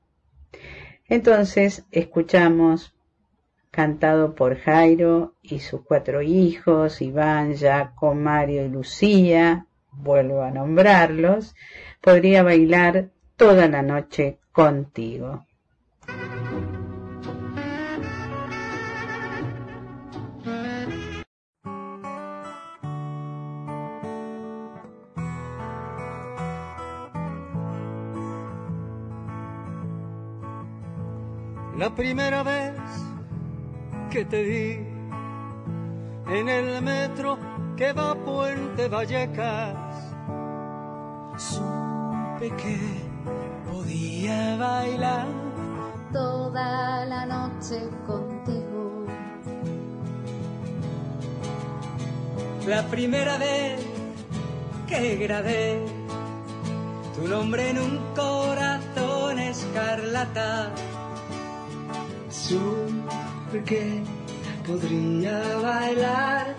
[1.07, 2.94] Entonces escuchamos
[3.75, 11.57] cantado por Jairo y sus cuatro hijos, Iván, Jaco, Mario y Lucía, vuelvo a nombrarlos,
[12.01, 15.45] podría bailar toda la noche contigo.
[31.77, 33.14] La primera vez
[34.15, 34.87] que te vi
[36.39, 37.37] en el metro
[37.77, 39.75] que va a Puente Vallecas.
[41.37, 42.79] Supe que
[43.69, 45.27] podía bailar
[46.13, 49.05] toda la noche contigo.
[52.69, 53.85] La primera vez
[54.87, 55.85] que grabé
[57.17, 60.71] tu nombre en un corazón escarlata.
[62.31, 64.03] Supe que
[64.67, 66.57] podría bailar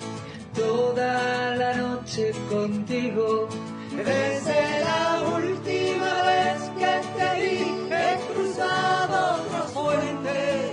[0.55, 3.49] toda la noche contigo.
[3.91, 7.57] Desde la última vez que te vi,
[7.91, 10.71] he cruzado otros puentes,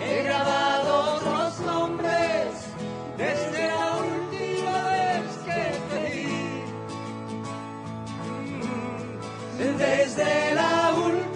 [0.00, 2.46] he grabado otros nombres.
[3.16, 6.62] Desde la última vez que te vi,
[9.58, 11.31] Mm, desde la última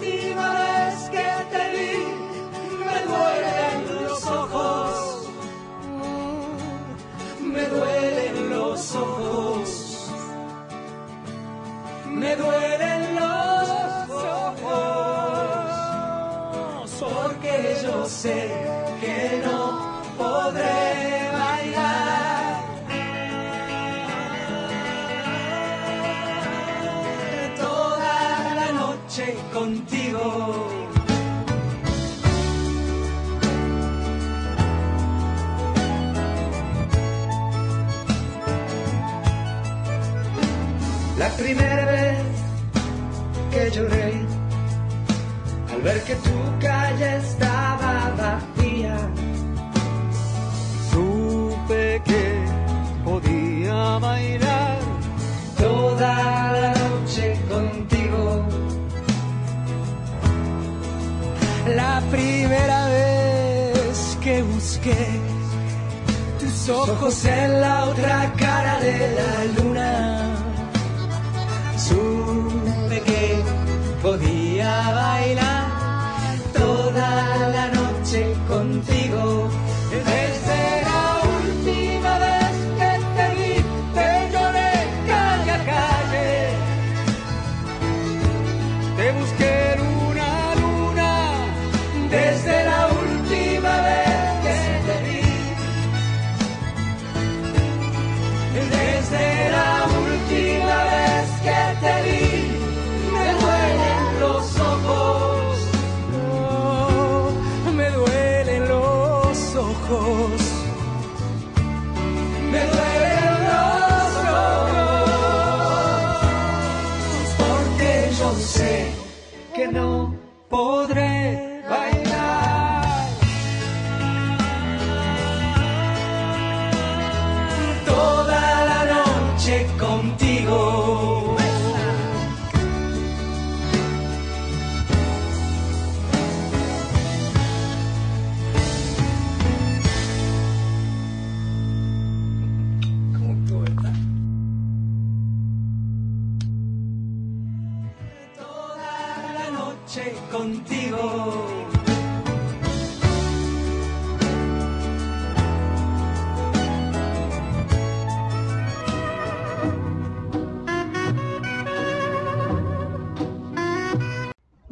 [7.57, 10.11] me duelen los ojos,
[12.05, 13.69] me duelen los
[14.43, 14.91] ojos,
[16.99, 18.66] porque yo sé
[41.37, 42.17] primera vez
[43.51, 44.13] que lloré
[45.73, 48.97] al ver que tu calle estaba vacía,
[50.91, 52.25] supe que
[53.05, 54.77] podía bailar
[55.57, 56.13] toda
[56.61, 58.45] la noche contigo.
[61.75, 65.05] La primera vez que busqué
[66.39, 69.66] tus ojos en la otra cara de la luna,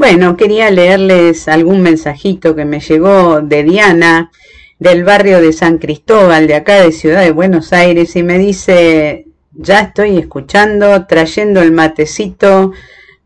[0.07, 4.29] Bueno, quería leerles algún mensajito que me llegó de Diana
[4.77, 9.25] del barrio de San Cristóbal, de acá de Ciudad de Buenos Aires, y me dice,
[9.53, 12.71] ya estoy escuchando, trayendo el matecito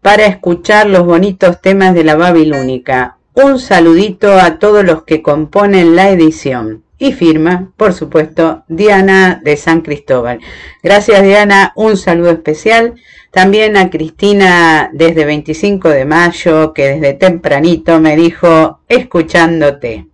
[0.01, 3.17] para escuchar los bonitos temas de la Babilónica.
[3.33, 6.85] Un saludito a todos los que componen la edición.
[7.01, 10.39] Y firma, por supuesto, Diana de San Cristóbal.
[10.83, 12.95] Gracias Diana, un saludo especial.
[13.31, 20.07] También a Cristina desde 25 de mayo, que desde tempranito me dijo, escuchándote.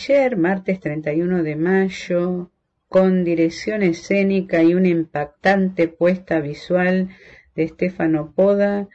[0.00, 2.50] Ayer, martes 31 de mayo,
[2.88, 7.10] con dirección escénica y una impactante puesta visual
[7.54, 8.88] de Stefano Poda,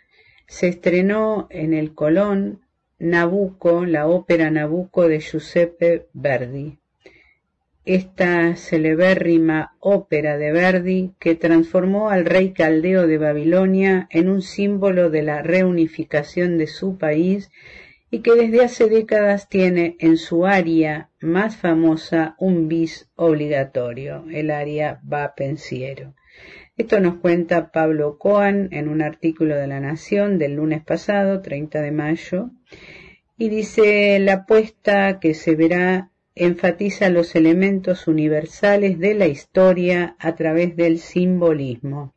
[0.47, 2.61] se estrenó en el Colón
[2.97, 6.79] Nabucco, la ópera Nabucco de Giuseppe Verdi.
[7.85, 15.11] Esta celebérrima ópera de Verdi que transformó al rey caldeo de Babilonia en un símbolo
[15.11, 17.51] de la reunificación de su país
[18.15, 24.51] y que desde hace décadas tiene en su área más famosa un bis obligatorio, el
[24.51, 26.13] área va pensiero.
[26.77, 31.81] Esto nos cuenta Pablo Coan en un artículo de La Nación del lunes pasado, 30
[31.81, 32.51] de mayo,
[33.37, 40.35] y dice la apuesta que se verá enfatiza los elementos universales de la historia a
[40.35, 42.13] través del simbolismo.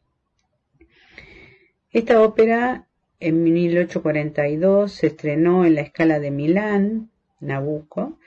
[1.91, 2.88] Esta ópera
[3.21, 7.11] en 1842 se estrenó en la escala de Milán,
[7.41, 8.19] Nabucco,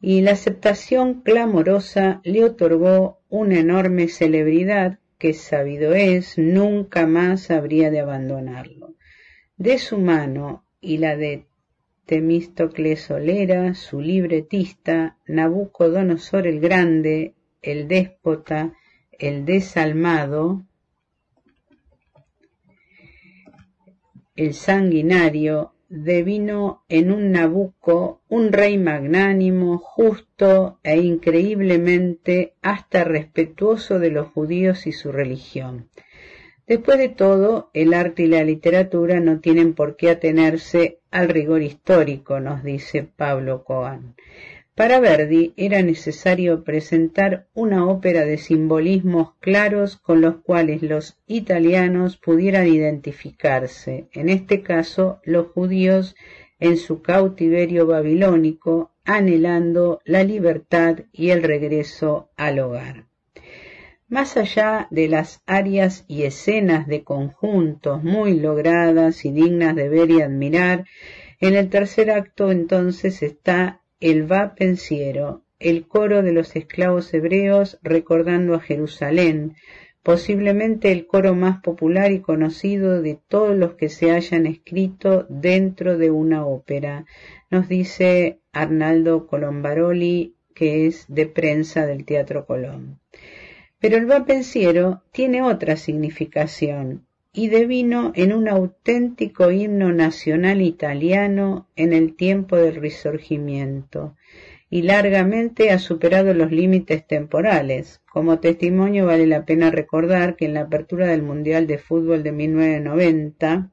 [0.00, 7.90] y la aceptación clamorosa le otorgó una enorme celebridad que, sabido es, nunca más habría
[7.90, 8.94] de abandonarlo.
[9.56, 11.46] De su mano y la de
[12.04, 18.74] Temístocles Solera, su libretista, Nabucodonosor el Grande, el déspota,
[19.18, 20.65] el desalmado,
[24.36, 34.10] el sanguinario, devino en un Nabucco un rey magnánimo, justo e increíblemente hasta respetuoso de
[34.10, 35.88] los judíos y su religión.
[36.66, 41.62] Después de todo, el arte y la literatura no tienen por qué atenerse al rigor
[41.62, 44.16] histórico, nos dice Pablo Coan.
[44.76, 52.18] Para Verdi era necesario presentar una ópera de simbolismos claros con los cuales los italianos
[52.18, 56.14] pudieran identificarse, en este caso los judíos
[56.60, 63.06] en su cautiverio babilónico, anhelando la libertad y el regreso al hogar.
[64.08, 70.10] Más allá de las áreas y escenas de conjuntos muy logradas y dignas de ver
[70.10, 70.84] y admirar,
[71.40, 74.26] en el tercer acto entonces está el
[74.56, 79.54] pensiero, el coro de los esclavos hebreos recordando a Jerusalén,
[80.02, 85.96] posiblemente el coro más popular y conocido de todos los que se hayan escrito dentro
[85.96, 87.06] de una ópera,
[87.50, 93.00] nos dice Arnaldo Colombaroli, que es de prensa del Teatro Colón.
[93.78, 97.05] Pero el pensiero tiene otra significación
[97.36, 104.16] y devino en un auténtico himno nacional italiano en el tiempo del Risorgimiento
[104.70, 108.00] y largamente ha superado los límites temporales.
[108.10, 112.32] Como testimonio vale la pena recordar que en la apertura del Mundial de Fútbol de
[112.32, 113.70] 1990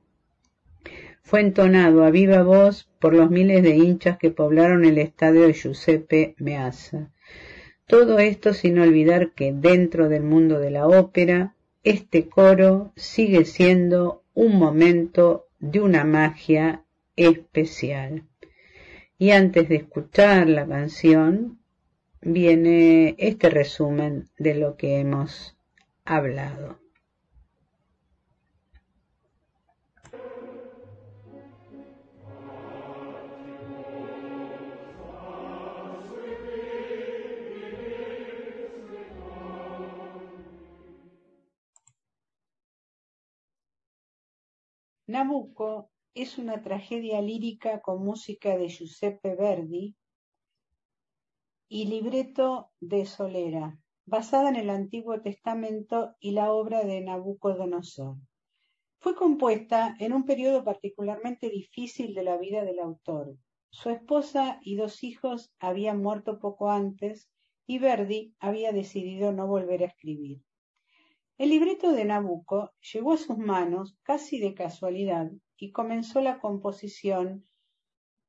[1.22, 5.54] fue entonado a viva voz por los miles de hinchas que poblaron el estadio de
[5.54, 7.14] Giuseppe Meazza.
[7.88, 14.24] Todo esto sin olvidar que dentro del mundo de la ópera este coro sigue siendo
[14.34, 18.24] un momento de una magia especial.
[19.18, 21.60] Y antes de escuchar la canción,
[22.22, 25.58] viene este resumen de lo que hemos
[26.06, 26.83] hablado.
[45.06, 49.98] Nabucco es una tragedia lírica con música de Giuseppe Verdi
[51.68, 58.16] y libreto de Solera, basada en el Antiguo Testamento y la obra de Nabucodonosor.
[59.00, 63.36] Fue compuesta en un periodo particularmente difícil de la vida del autor.
[63.72, 67.30] Su esposa y dos hijos habían muerto poco antes
[67.68, 70.42] y Verdi había decidido no volver a escribir.
[71.40, 77.48] El libreto de Nabucco llegó a sus manos casi de casualidad y comenzó la composición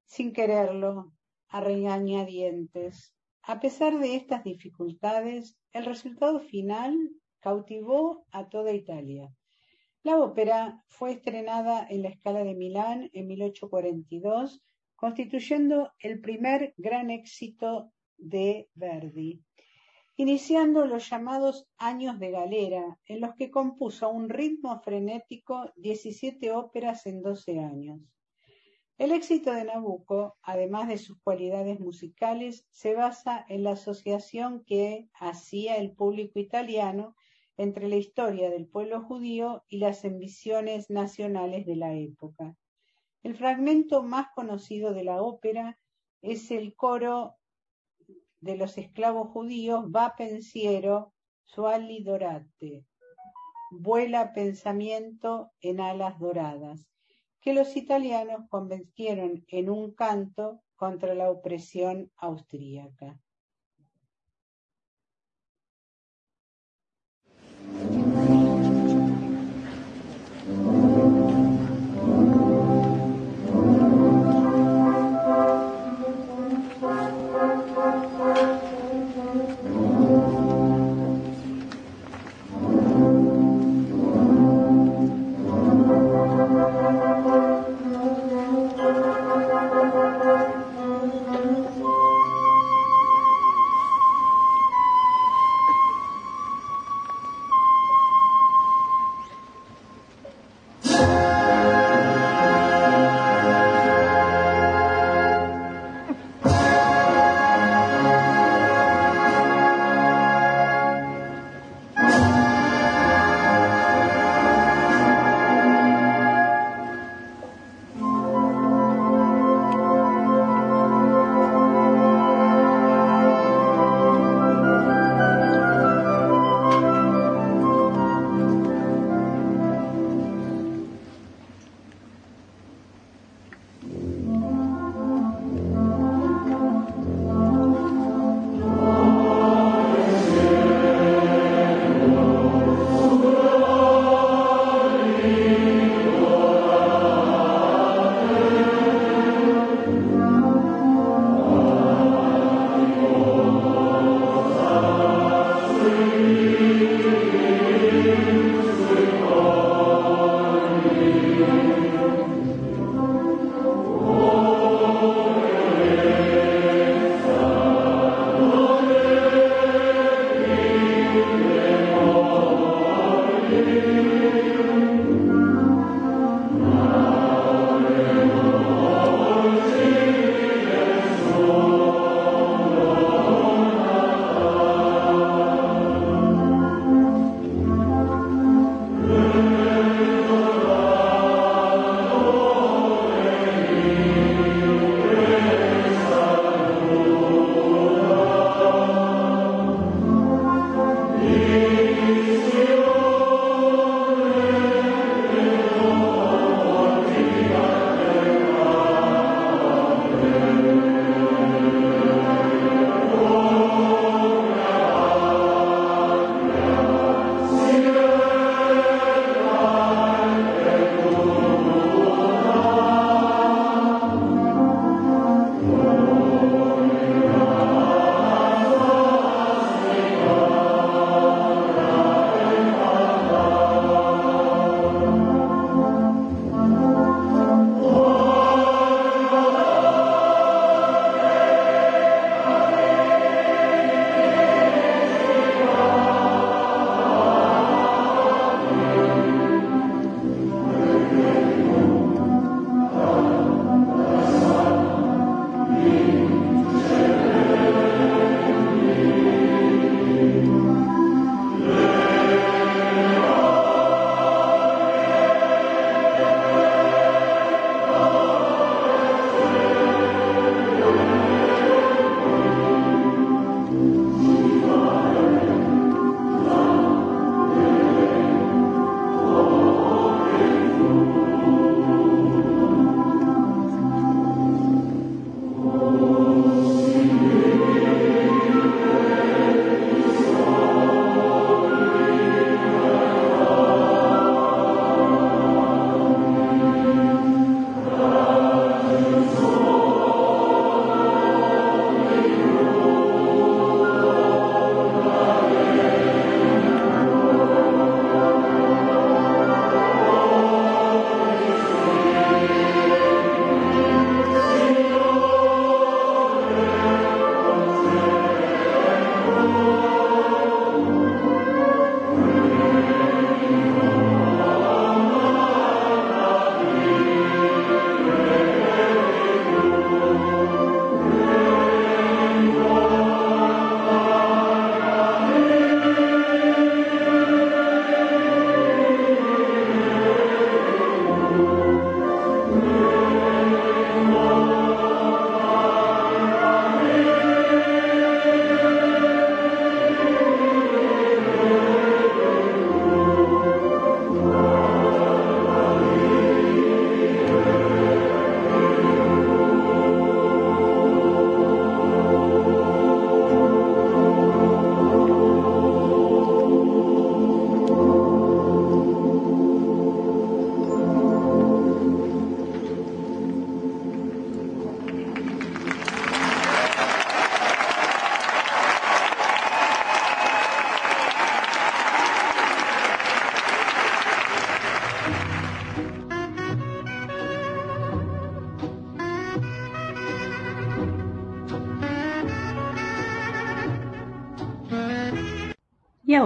[0.06, 1.12] sin quererlo,
[1.48, 3.14] a regañadientes.
[3.42, 9.30] A pesar de estas dificultades, el resultado final cautivó a toda Italia.
[10.02, 14.62] La ópera fue estrenada en la Scala de Milán en 1842,
[14.96, 19.42] constituyendo el primer gran éxito de Verdi,
[20.16, 26.52] iniciando los llamados años de galera, en los que compuso a un ritmo frenético 17
[26.52, 28.00] óperas en 12 años.
[28.96, 35.08] El éxito de Nabucco, además de sus cualidades musicales, se basa en la asociación que
[35.14, 37.16] hacía el público italiano
[37.56, 42.56] entre la historia del pueblo judío y las ambiciones nacionales de la época.
[43.24, 45.78] El fragmento más conocido de la ópera
[46.22, 47.34] es el coro
[48.44, 51.14] de los esclavos judíos Va pensiero
[51.44, 52.84] suali dorate,
[53.70, 56.86] vuela pensamiento en alas doradas,
[57.40, 63.18] que los italianos convirtieron en un canto contra la opresión austríaca.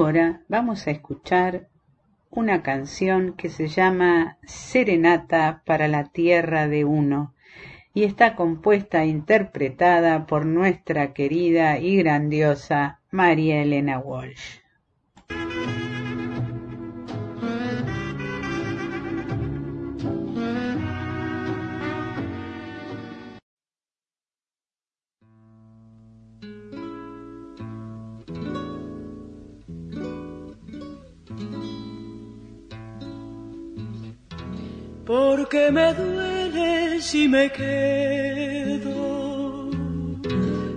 [0.08, 1.68] Ahora vamos a escuchar
[2.30, 7.34] una canción que se llama Serenata para la Tierra de Uno
[7.92, 14.60] y está compuesta e interpretada por nuestra querida y grandiosa María Elena Walsh.
[35.08, 38.90] Porque me duele si me quedo,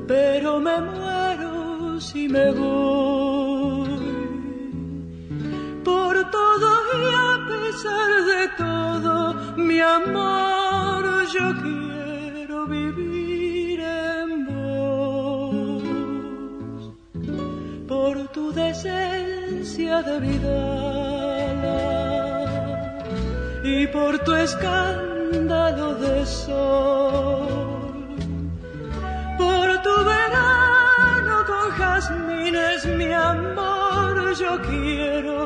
[0.08, 3.90] pero me muero si me voy.
[5.84, 6.70] Por todo
[7.02, 9.14] y a pesar de todo,
[9.58, 11.04] mi amor,
[11.36, 15.84] yo quiero vivir en vos.
[17.86, 21.01] Por tu decencia de vida
[23.72, 27.48] y por tu escándalo de sol,
[29.38, 35.41] por tu verano con jazmines, mi amor, yo quiero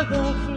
[0.00, 0.47] en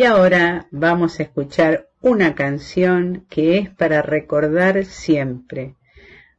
[0.00, 5.74] Y ahora vamos a escuchar una canción que es para recordar siempre.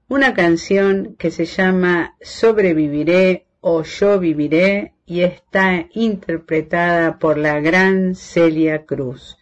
[0.07, 8.15] Una canción que se llama Sobreviviré o Yo viviré y está interpretada por la gran
[8.15, 9.37] Celia Cruz.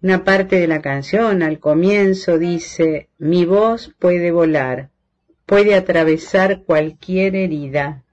[0.00, 4.90] Una parte de la canción al comienzo dice, mi voz puede volar,
[5.46, 8.04] puede atravesar cualquier herida,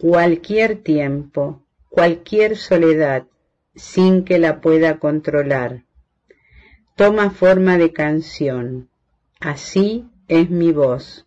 [0.00, 3.26] cualquier tiempo, cualquier soledad,
[3.74, 5.84] sin que la pueda controlar.
[6.96, 8.90] Toma forma de canción.
[9.40, 11.26] Así es mi voz,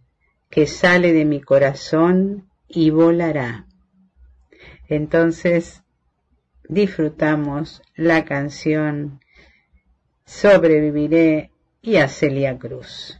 [0.50, 3.68] que sale de mi corazón y volará.
[4.88, 5.84] Entonces,
[6.68, 9.22] disfrutamos la canción
[10.26, 11.52] Sobreviviré
[11.82, 13.20] y a Celia Cruz.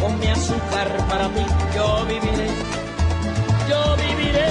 [0.00, 1.44] con mi azúcar para ti.
[1.74, 2.48] Yo viviré,
[3.68, 4.48] yo viviré.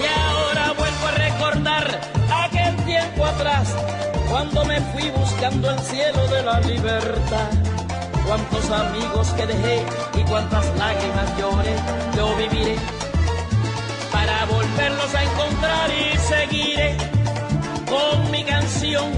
[0.00, 2.00] Y ahora vuelvo a recordar
[2.44, 3.74] aquel tiempo atrás,
[4.30, 7.63] cuando me fui buscando el cielo de la libertad.
[8.26, 9.84] Cuántos amigos que dejé
[10.16, 11.76] y cuántas lágrimas lloré,
[12.16, 12.76] yo viviré
[14.10, 16.96] para volverlos a encontrar y seguiré
[17.86, 19.12] con mi canción,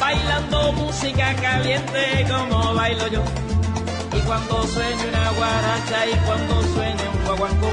[0.00, 3.22] bailando música caliente como bailo yo.
[4.12, 7.70] Y cuando sueñe una guaracha y cuando sueñe un guaguancó,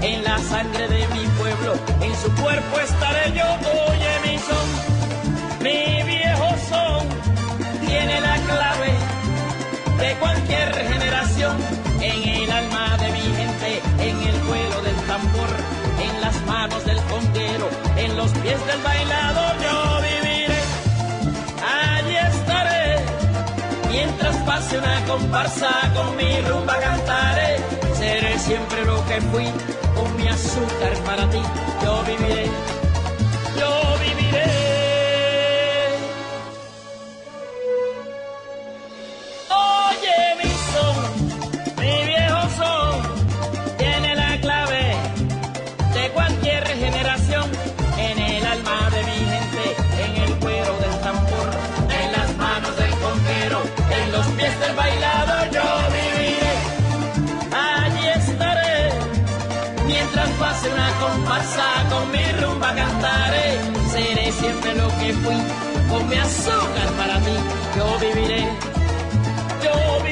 [0.00, 3.44] en la sangre de mi pueblo, en su cuerpo estaré yo.
[3.88, 7.06] Oye mi son, mi viejo son,
[7.86, 9.21] tiene la clave
[10.02, 11.56] de cualquier generación,
[12.00, 15.50] en el alma de mi gente, en el vuelo del tambor,
[16.06, 19.76] en las manos del conguero, en los pies del bailador, yo
[20.08, 20.62] viviré,
[21.78, 22.96] allí estaré,
[23.90, 27.58] mientras pase una comparsa, con mi rumba cantaré,
[27.96, 29.48] seré siempre lo que fui,
[29.94, 31.42] con mi azúcar para ti,
[31.84, 32.50] yo viviré,
[62.74, 65.36] cantaré, seré siempre lo que fui,
[65.90, 67.34] con mi azúcar para ti,
[67.76, 68.72] yo viviré
[69.62, 70.11] yo viviré.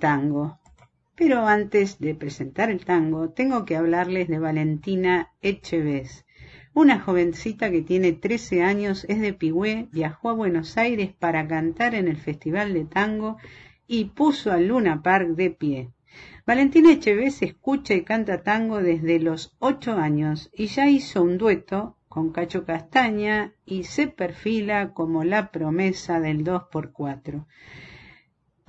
[0.00, 0.58] Tango.
[1.14, 6.26] Pero antes de presentar el tango, tengo que hablarles de Valentina Echeves,
[6.72, 11.94] una jovencita que tiene 13 años, es de Pigüé, viajó a Buenos Aires para cantar
[11.94, 13.36] en el Festival de Tango
[13.86, 15.90] y puso al Luna Park de pie.
[16.46, 21.96] Valentina Echeves escucha y canta tango desde los 8 años y ya hizo un dueto
[22.08, 27.46] con Cacho Castaña y se perfila como la promesa del 2x4.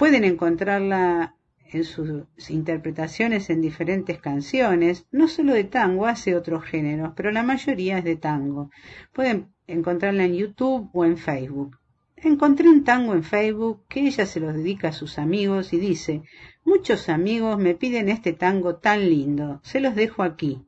[0.02, 1.36] Pueden encontrarla
[1.72, 7.44] en sus interpretaciones en diferentes canciones, no solo de tango, hace otros géneros, pero la
[7.44, 8.72] mayoría es de tango.
[9.14, 11.78] Pueden encontrarla en YouTube o en Facebook.
[12.16, 16.24] Encontré un tango en Facebook que ella se los dedica a sus amigos y dice,
[16.66, 20.66] muchos amigos me piden este tango tan lindo, se los dejo aquí.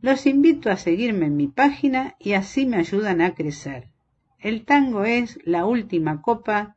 [0.00, 3.90] Los invito a seguirme en mi página y así me ayudan a crecer.
[4.40, 6.74] El tango es La Última Copa,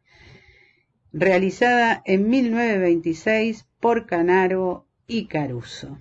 [1.17, 5.97] realizada en 1926 por Canaro y Caruso.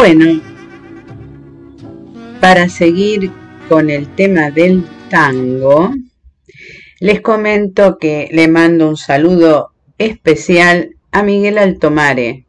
[0.00, 0.40] Bueno,
[2.40, 3.30] para seguir
[3.68, 5.92] con el tema del tango,
[7.00, 12.46] les comento que le mando un saludo especial a Miguel Altomare.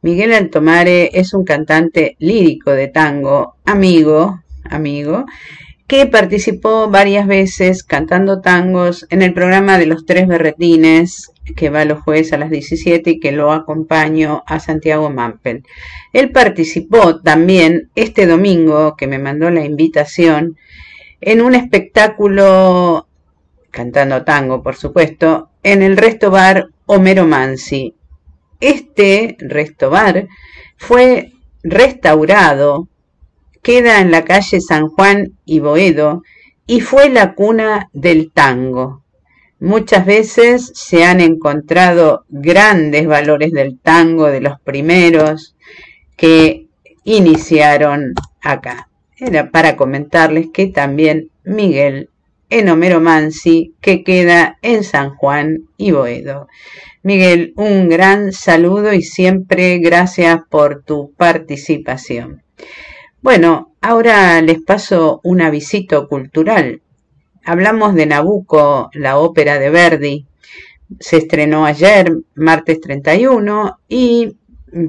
[0.00, 5.24] Miguel Altomare es un cantante lírico de tango, amigo, amigo,
[5.88, 11.84] que participó varias veces cantando tangos en el programa de los tres berretines que va
[11.84, 15.64] los jueves a las 17 y que lo acompaño a Santiago Mampel.
[16.12, 20.56] Él participó también este domingo, que me mandó la invitación,
[21.20, 23.06] en un espectáculo,
[23.70, 27.94] cantando tango por supuesto, en el resto bar Homero Mansi.
[28.60, 30.28] Este resto bar
[30.76, 31.32] fue
[31.62, 32.88] restaurado,
[33.62, 36.22] queda en la calle San Juan y Boedo
[36.66, 39.01] y fue la cuna del tango.
[39.62, 45.54] Muchas veces se han encontrado grandes valores del tango de los primeros
[46.16, 46.66] que
[47.04, 48.88] iniciaron acá.
[49.16, 52.10] Era para comentarles que también Miguel
[52.50, 56.48] en Homero Mansi, que queda en San Juan y Boedo.
[57.04, 62.42] Miguel, un gran saludo y siempre gracias por tu participación.
[63.20, 66.82] Bueno, ahora les paso un avisito cultural
[67.44, 70.26] hablamos de Nabucco, la ópera de Verdi.
[71.00, 74.36] Se estrenó ayer, martes 31, y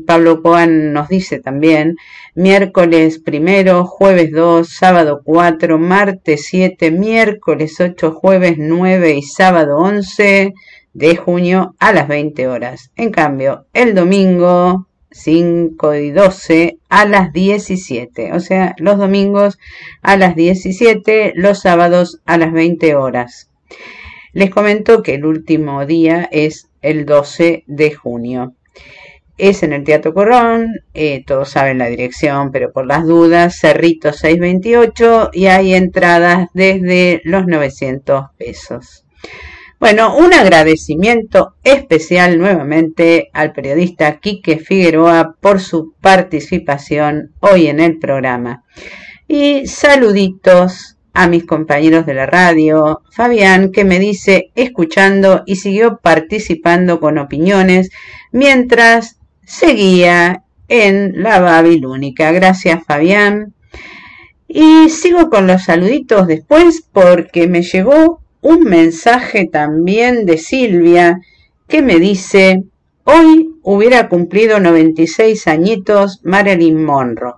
[0.05, 1.97] Pablo Coan nos dice también,
[2.35, 10.53] miércoles primero, jueves 2, sábado 4, martes 7, miércoles 8, jueves 9 y sábado 11
[10.93, 12.91] de junio a las 20 horas.
[12.95, 19.57] En cambio, el domingo 5 y 12 a las 17, o sea, los domingos
[20.01, 23.49] a las 17, los sábados a las 20 horas.
[24.33, 28.55] Les comento que el último día es el 12 de junio
[29.37, 34.13] es en el Teatro Corrón, eh, todos saben la dirección, pero por las dudas, Cerrito
[34.13, 39.05] 628 y hay entradas desde los 900 pesos.
[39.83, 47.99] Bueno, un agradecimiento especial nuevamente al periodista Quique Figueroa por su participación hoy en el
[47.99, 48.63] programa.
[49.27, 55.99] Y saluditos a mis compañeros de la radio, Fabián, que me dice escuchando y siguió
[56.01, 57.89] participando con opiniones
[58.31, 62.31] mientras seguía en la Babilónica.
[62.31, 63.53] Gracias, Fabián.
[64.47, 71.19] Y sigo con los saluditos después porque me llegó un mensaje también de Silvia
[71.67, 72.63] que me dice,
[73.05, 77.35] hoy hubiera cumplido 96 añitos Marilyn Monroe.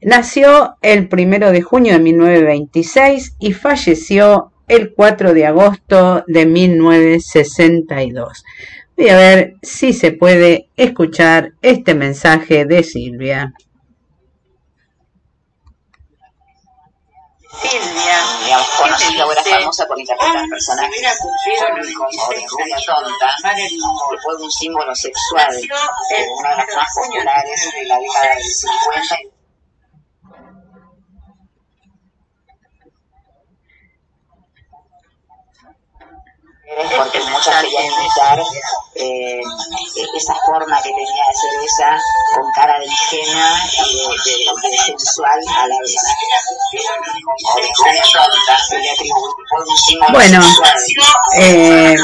[0.00, 8.44] Nació el primero de junio de 1926 y falleció el 4 de agosto de 1962.
[8.96, 13.54] Voy a ver si se puede escuchar este mensaje de Silvia.
[17.50, 21.18] Silvia, conocida ahora famosa por interpretar personajes.
[21.96, 25.48] como de rubia tonta, que fue un símbolo sexual,
[26.38, 29.37] una de las más populares de la década del 50
[36.76, 38.38] porque muchas querían imitar
[38.94, 39.40] eh,
[40.16, 41.98] esa forma que tenía de ser ella
[42.34, 45.96] con cara de ingenua y de, de, sensual a la vez.
[50.12, 50.40] Bueno,
[51.38, 51.96] eh,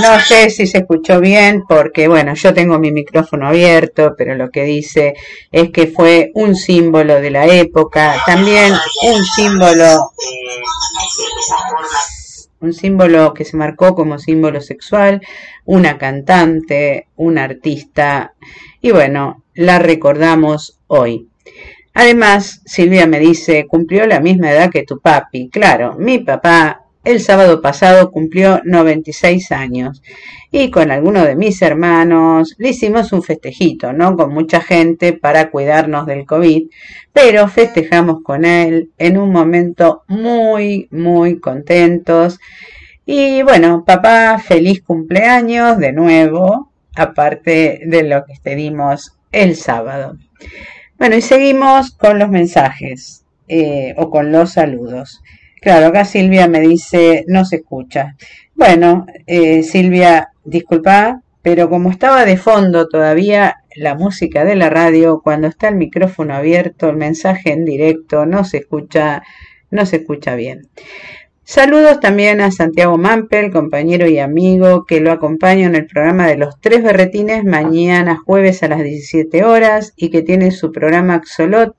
[0.00, 4.50] no sé si se escuchó bien porque, bueno, yo tengo mi micrófono abierto, pero lo
[4.50, 5.14] que dice
[5.52, 10.12] es que fue un símbolo de la época, también un símbolo
[12.64, 15.20] un símbolo que se marcó como símbolo sexual,
[15.64, 18.34] una cantante, un artista,
[18.80, 21.28] y bueno, la recordamos hoy.
[21.94, 25.48] Además, Silvia me dice, cumplió la misma edad que tu papi.
[25.48, 30.02] Claro, mi papá el sábado pasado cumplió 96 años
[30.50, 34.16] y con algunos de mis hermanos le hicimos un festejito, ¿no?
[34.16, 36.68] Con mucha gente para cuidarnos del COVID,
[37.12, 42.40] pero festejamos con él en un momento muy, muy contentos.
[43.04, 50.16] Y bueno, papá, feliz cumpleaños de nuevo, aparte de lo que te dimos el sábado.
[50.98, 55.20] Bueno, y seguimos con los mensajes eh, o con los saludos.
[55.64, 58.16] Claro, acá Silvia me dice, no se escucha.
[58.54, 65.22] Bueno, eh, Silvia, disculpa, pero como estaba de fondo todavía la música de la radio,
[65.24, 69.22] cuando está el micrófono abierto, el mensaje en directo, no se escucha,
[69.70, 70.68] no se escucha bien.
[71.44, 76.36] Saludos también a Santiago Mampel, compañero y amigo que lo acompaña en el programa de
[76.36, 81.74] los tres berretines mañana jueves a las 17 horas y que tiene su programa Axolot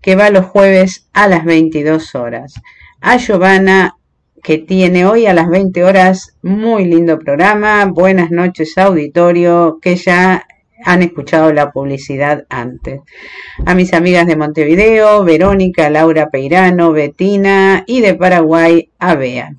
[0.00, 2.54] que va los jueves a las 22 horas
[3.00, 3.96] a Giovanna,
[4.42, 7.86] que tiene hoy a las 20 horas muy lindo programa.
[7.86, 10.46] Buenas noches, auditorio, que ya
[10.84, 13.00] han escuchado la publicidad antes.
[13.64, 19.54] A mis amigas de Montevideo, Verónica, Laura Peirano, Betina y de Paraguay, a Bea.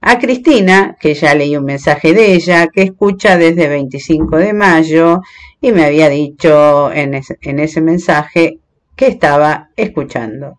[0.00, 5.20] A Cristina, que ya leí un mensaje de ella, que escucha desde 25 de mayo
[5.60, 8.58] y me había dicho en en ese mensaje
[8.94, 10.56] que estaba escuchando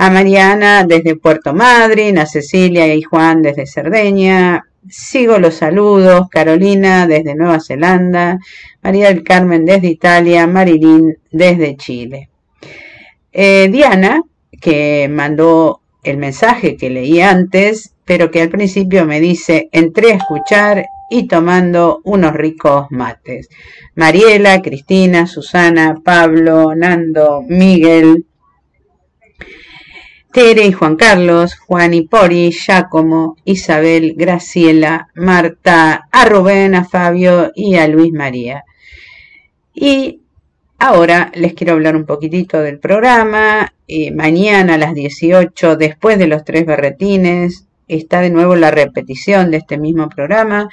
[0.00, 4.64] a Mariana desde Puerto Madryn, a Cecilia y Juan desde Cerdeña.
[4.88, 8.38] Sigo los saludos, Carolina desde Nueva Zelanda,
[8.80, 12.30] María del Carmen desde Italia, Marilyn desde Chile.
[13.30, 14.22] Eh, Diana,
[14.58, 20.16] que mandó el mensaje que leí antes, pero que al principio me dice, entré a
[20.16, 23.50] escuchar y tomando unos ricos mates.
[23.96, 28.24] Mariela, Cristina, Susana, Pablo, Nando, Miguel,
[30.32, 37.52] Tere y Juan Carlos, Juan y Pori, Giacomo, Isabel, Graciela, Marta, a Rubén, a Fabio
[37.54, 38.64] y a Luis María.
[39.74, 40.20] Y
[40.82, 43.74] Ahora les quiero hablar un poquitito del programa.
[44.14, 49.58] Mañana a las 18, después de los tres berretines, está de nuevo la repetición de
[49.58, 50.70] este mismo programa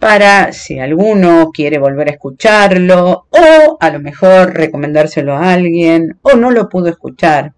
[0.00, 6.34] para si alguno quiere volver a escucharlo o a lo mejor recomendárselo a alguien o
[6.34, 7.52] no lo pudo escuchar.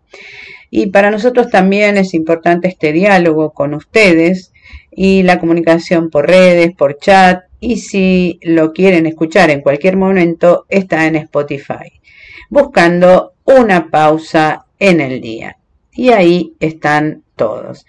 [0.70, 4.52] Y para nosotros también es importante este diálogo con ustedes
[4.90, 10.66] y la comunicación por redes, por chat y si lo quieren escuchar en cualquier momento
[10.68, 11.96] está en Spotify
[12.48, 15.56] buscando una pausa en el día.
[15.92, 17.86] Y ahí están todos.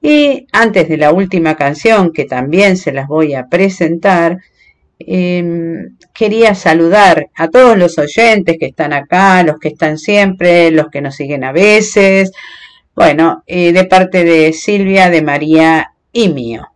[0.00, 4.38] Y antes de la última canción, que también se las voy a presentar,
[5.00, 10.88] em, quería saludar a todos los oyentes que están acá, los que están siempre, los
[10.88, 12.32] que nos siguen a veces.
[12.94, 16.68] Bueno, eh, de parte de Silvia, de María y mío.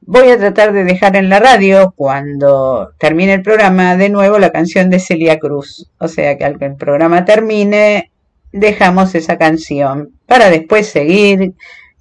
[0.00, 4.52] Voy a tratar de dejar en la radio, cuando termine el programa, de nuevo la
[4.52, 5.90] canción de Celia Cruz.
[5.98, 8.10] O sea que al que el programa termine,
[8.52, 11.54] dejamos esa canción para después seguir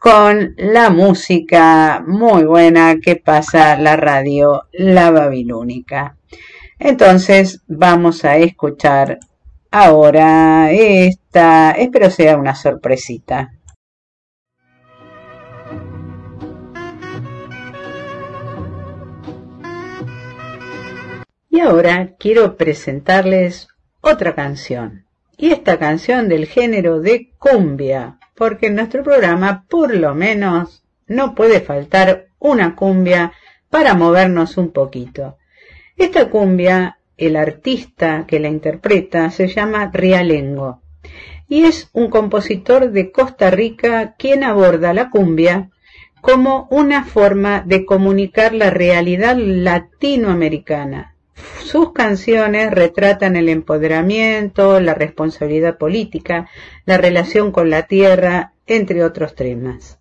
[0.04, 6.18] con la música muy buena que pasa la radio La Babilónica.
[6.78, 9.18] Entonces vamos a escuchar
[9.72, 13.54] ahora esta, espero sea una sorpresita.
[21.50, 23.70] Y ahora quiero presentarles
[24.02, 25.06] otra canción.
[25.38, 31.36] Y esta canción del género de cumbia, porque en nuestro programa por lo menos no
[31.36, 33.34] puede faltar una cumbia
[33.70, 35.38] para movernos un poquito.
[35.98, 40.82] Esta cumbia, el artista que la interpreta se llama Rialengo
[41.48, 45.70] y es un compositor de Costa Rica quien aborda la cumbia
[46.22, 51.13] como una forma de comunicar la realidad latinoamericana
[51.64, 56.48] sus canciones retratan el empoderamiento, la responsabilidad política,
[56.86, 60.00] la relación con la tierra, entre otros temas.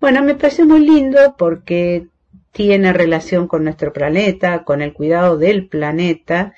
[0.00, 2.06] Bueno, me parece muy lindo porque
[2.52, 6.54] tiene relación con nuestro planeta, con el cuidado del planeta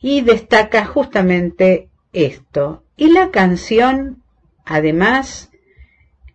[0.00, 2.82] y destaca justamente esto.
[2.96, 4.22] Y la canción,
[4.64, 5.50] además,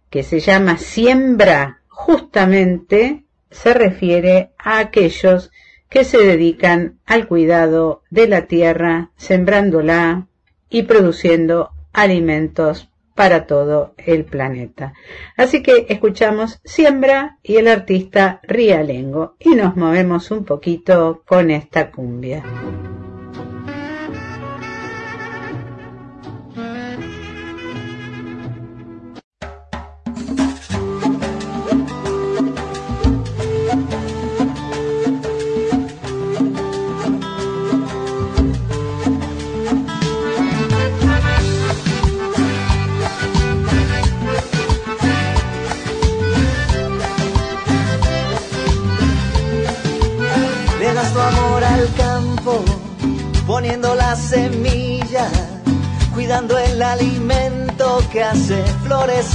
[0.09, 5.51] que se llama Siembra, justamente se refiere a aquellos
[5.93, 10.25] que se dedican al cuidado de la tierra, sembrándola
[10.67, 14.93] y produciendo alimentos para todo el planeta.
[15.37, 21.91] Así que escuchamos Siembra y el artista Rialengo y nos movemos un poquito con esta
[21.91, 22.43] cumbia.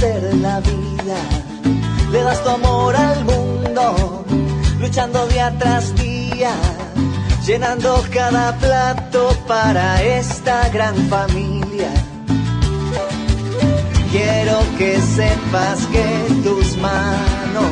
[0.01, 1.17] La vida.
[2.11, 4.25] Le das tu amor al mundo,
[4.79, 6.51] luchando día tras día,
[7.45, 11.91] llenando cada plato para esta gran familia.
[14.11, 16.07] Quiero que sepas que
[16.43, 17.71] tus manos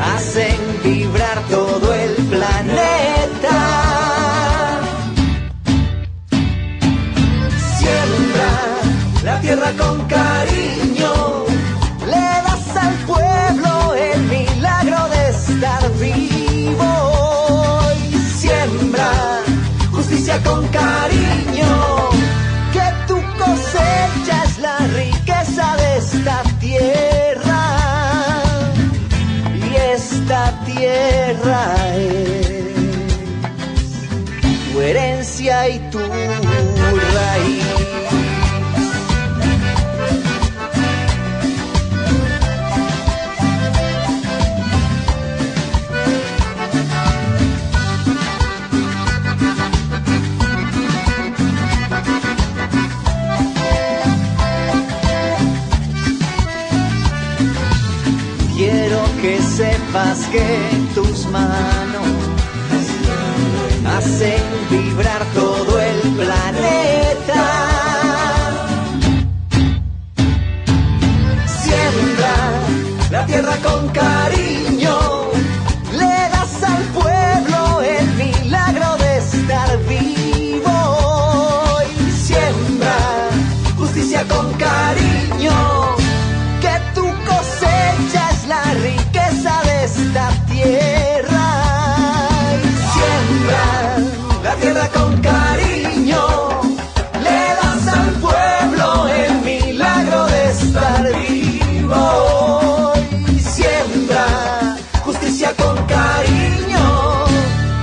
[0.00, 4.05] hacen vibrar todo el planeta.
[9.78, 11.12] Con cariño,
[12.06, 17.80] le das al pueblo el milagro de estar vivo
[18.10, 19.10] y siembra
[19.90, 22.10] justicia con cariño,
[22.72, 27.62] que tu cosecha es la riqueza de esta tierra.
[29.54, 32.66] Y esta tierra es
[34.70, 35.98] tu herencia y tu
[60.36, 62.06] que tus manos
[63.96, 67.44] hacen vibrar todo el planeta.
[71.62, 72.34] Siembra
[73.10, 74.96] la tierra con cariño,
[76.00, 80.78] le das al pueblo el milagro de estar vivo.
[81.98, 82.98] Y siembra
[83.78, 85.95] justicia con cariño.
[94.94, 96.22] con cariño.
[97.24, 102.92] Le das al pueblo el milagro de estar vivo.
[103.28, 104.26] Y siembra
[105.04, 106.84] justicia con cariño.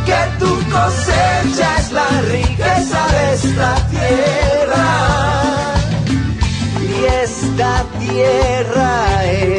[0.05, 4.89] Que tu cosecha es la riqueza de esta tierra.
[6.81, 9.52] Y esta tierra es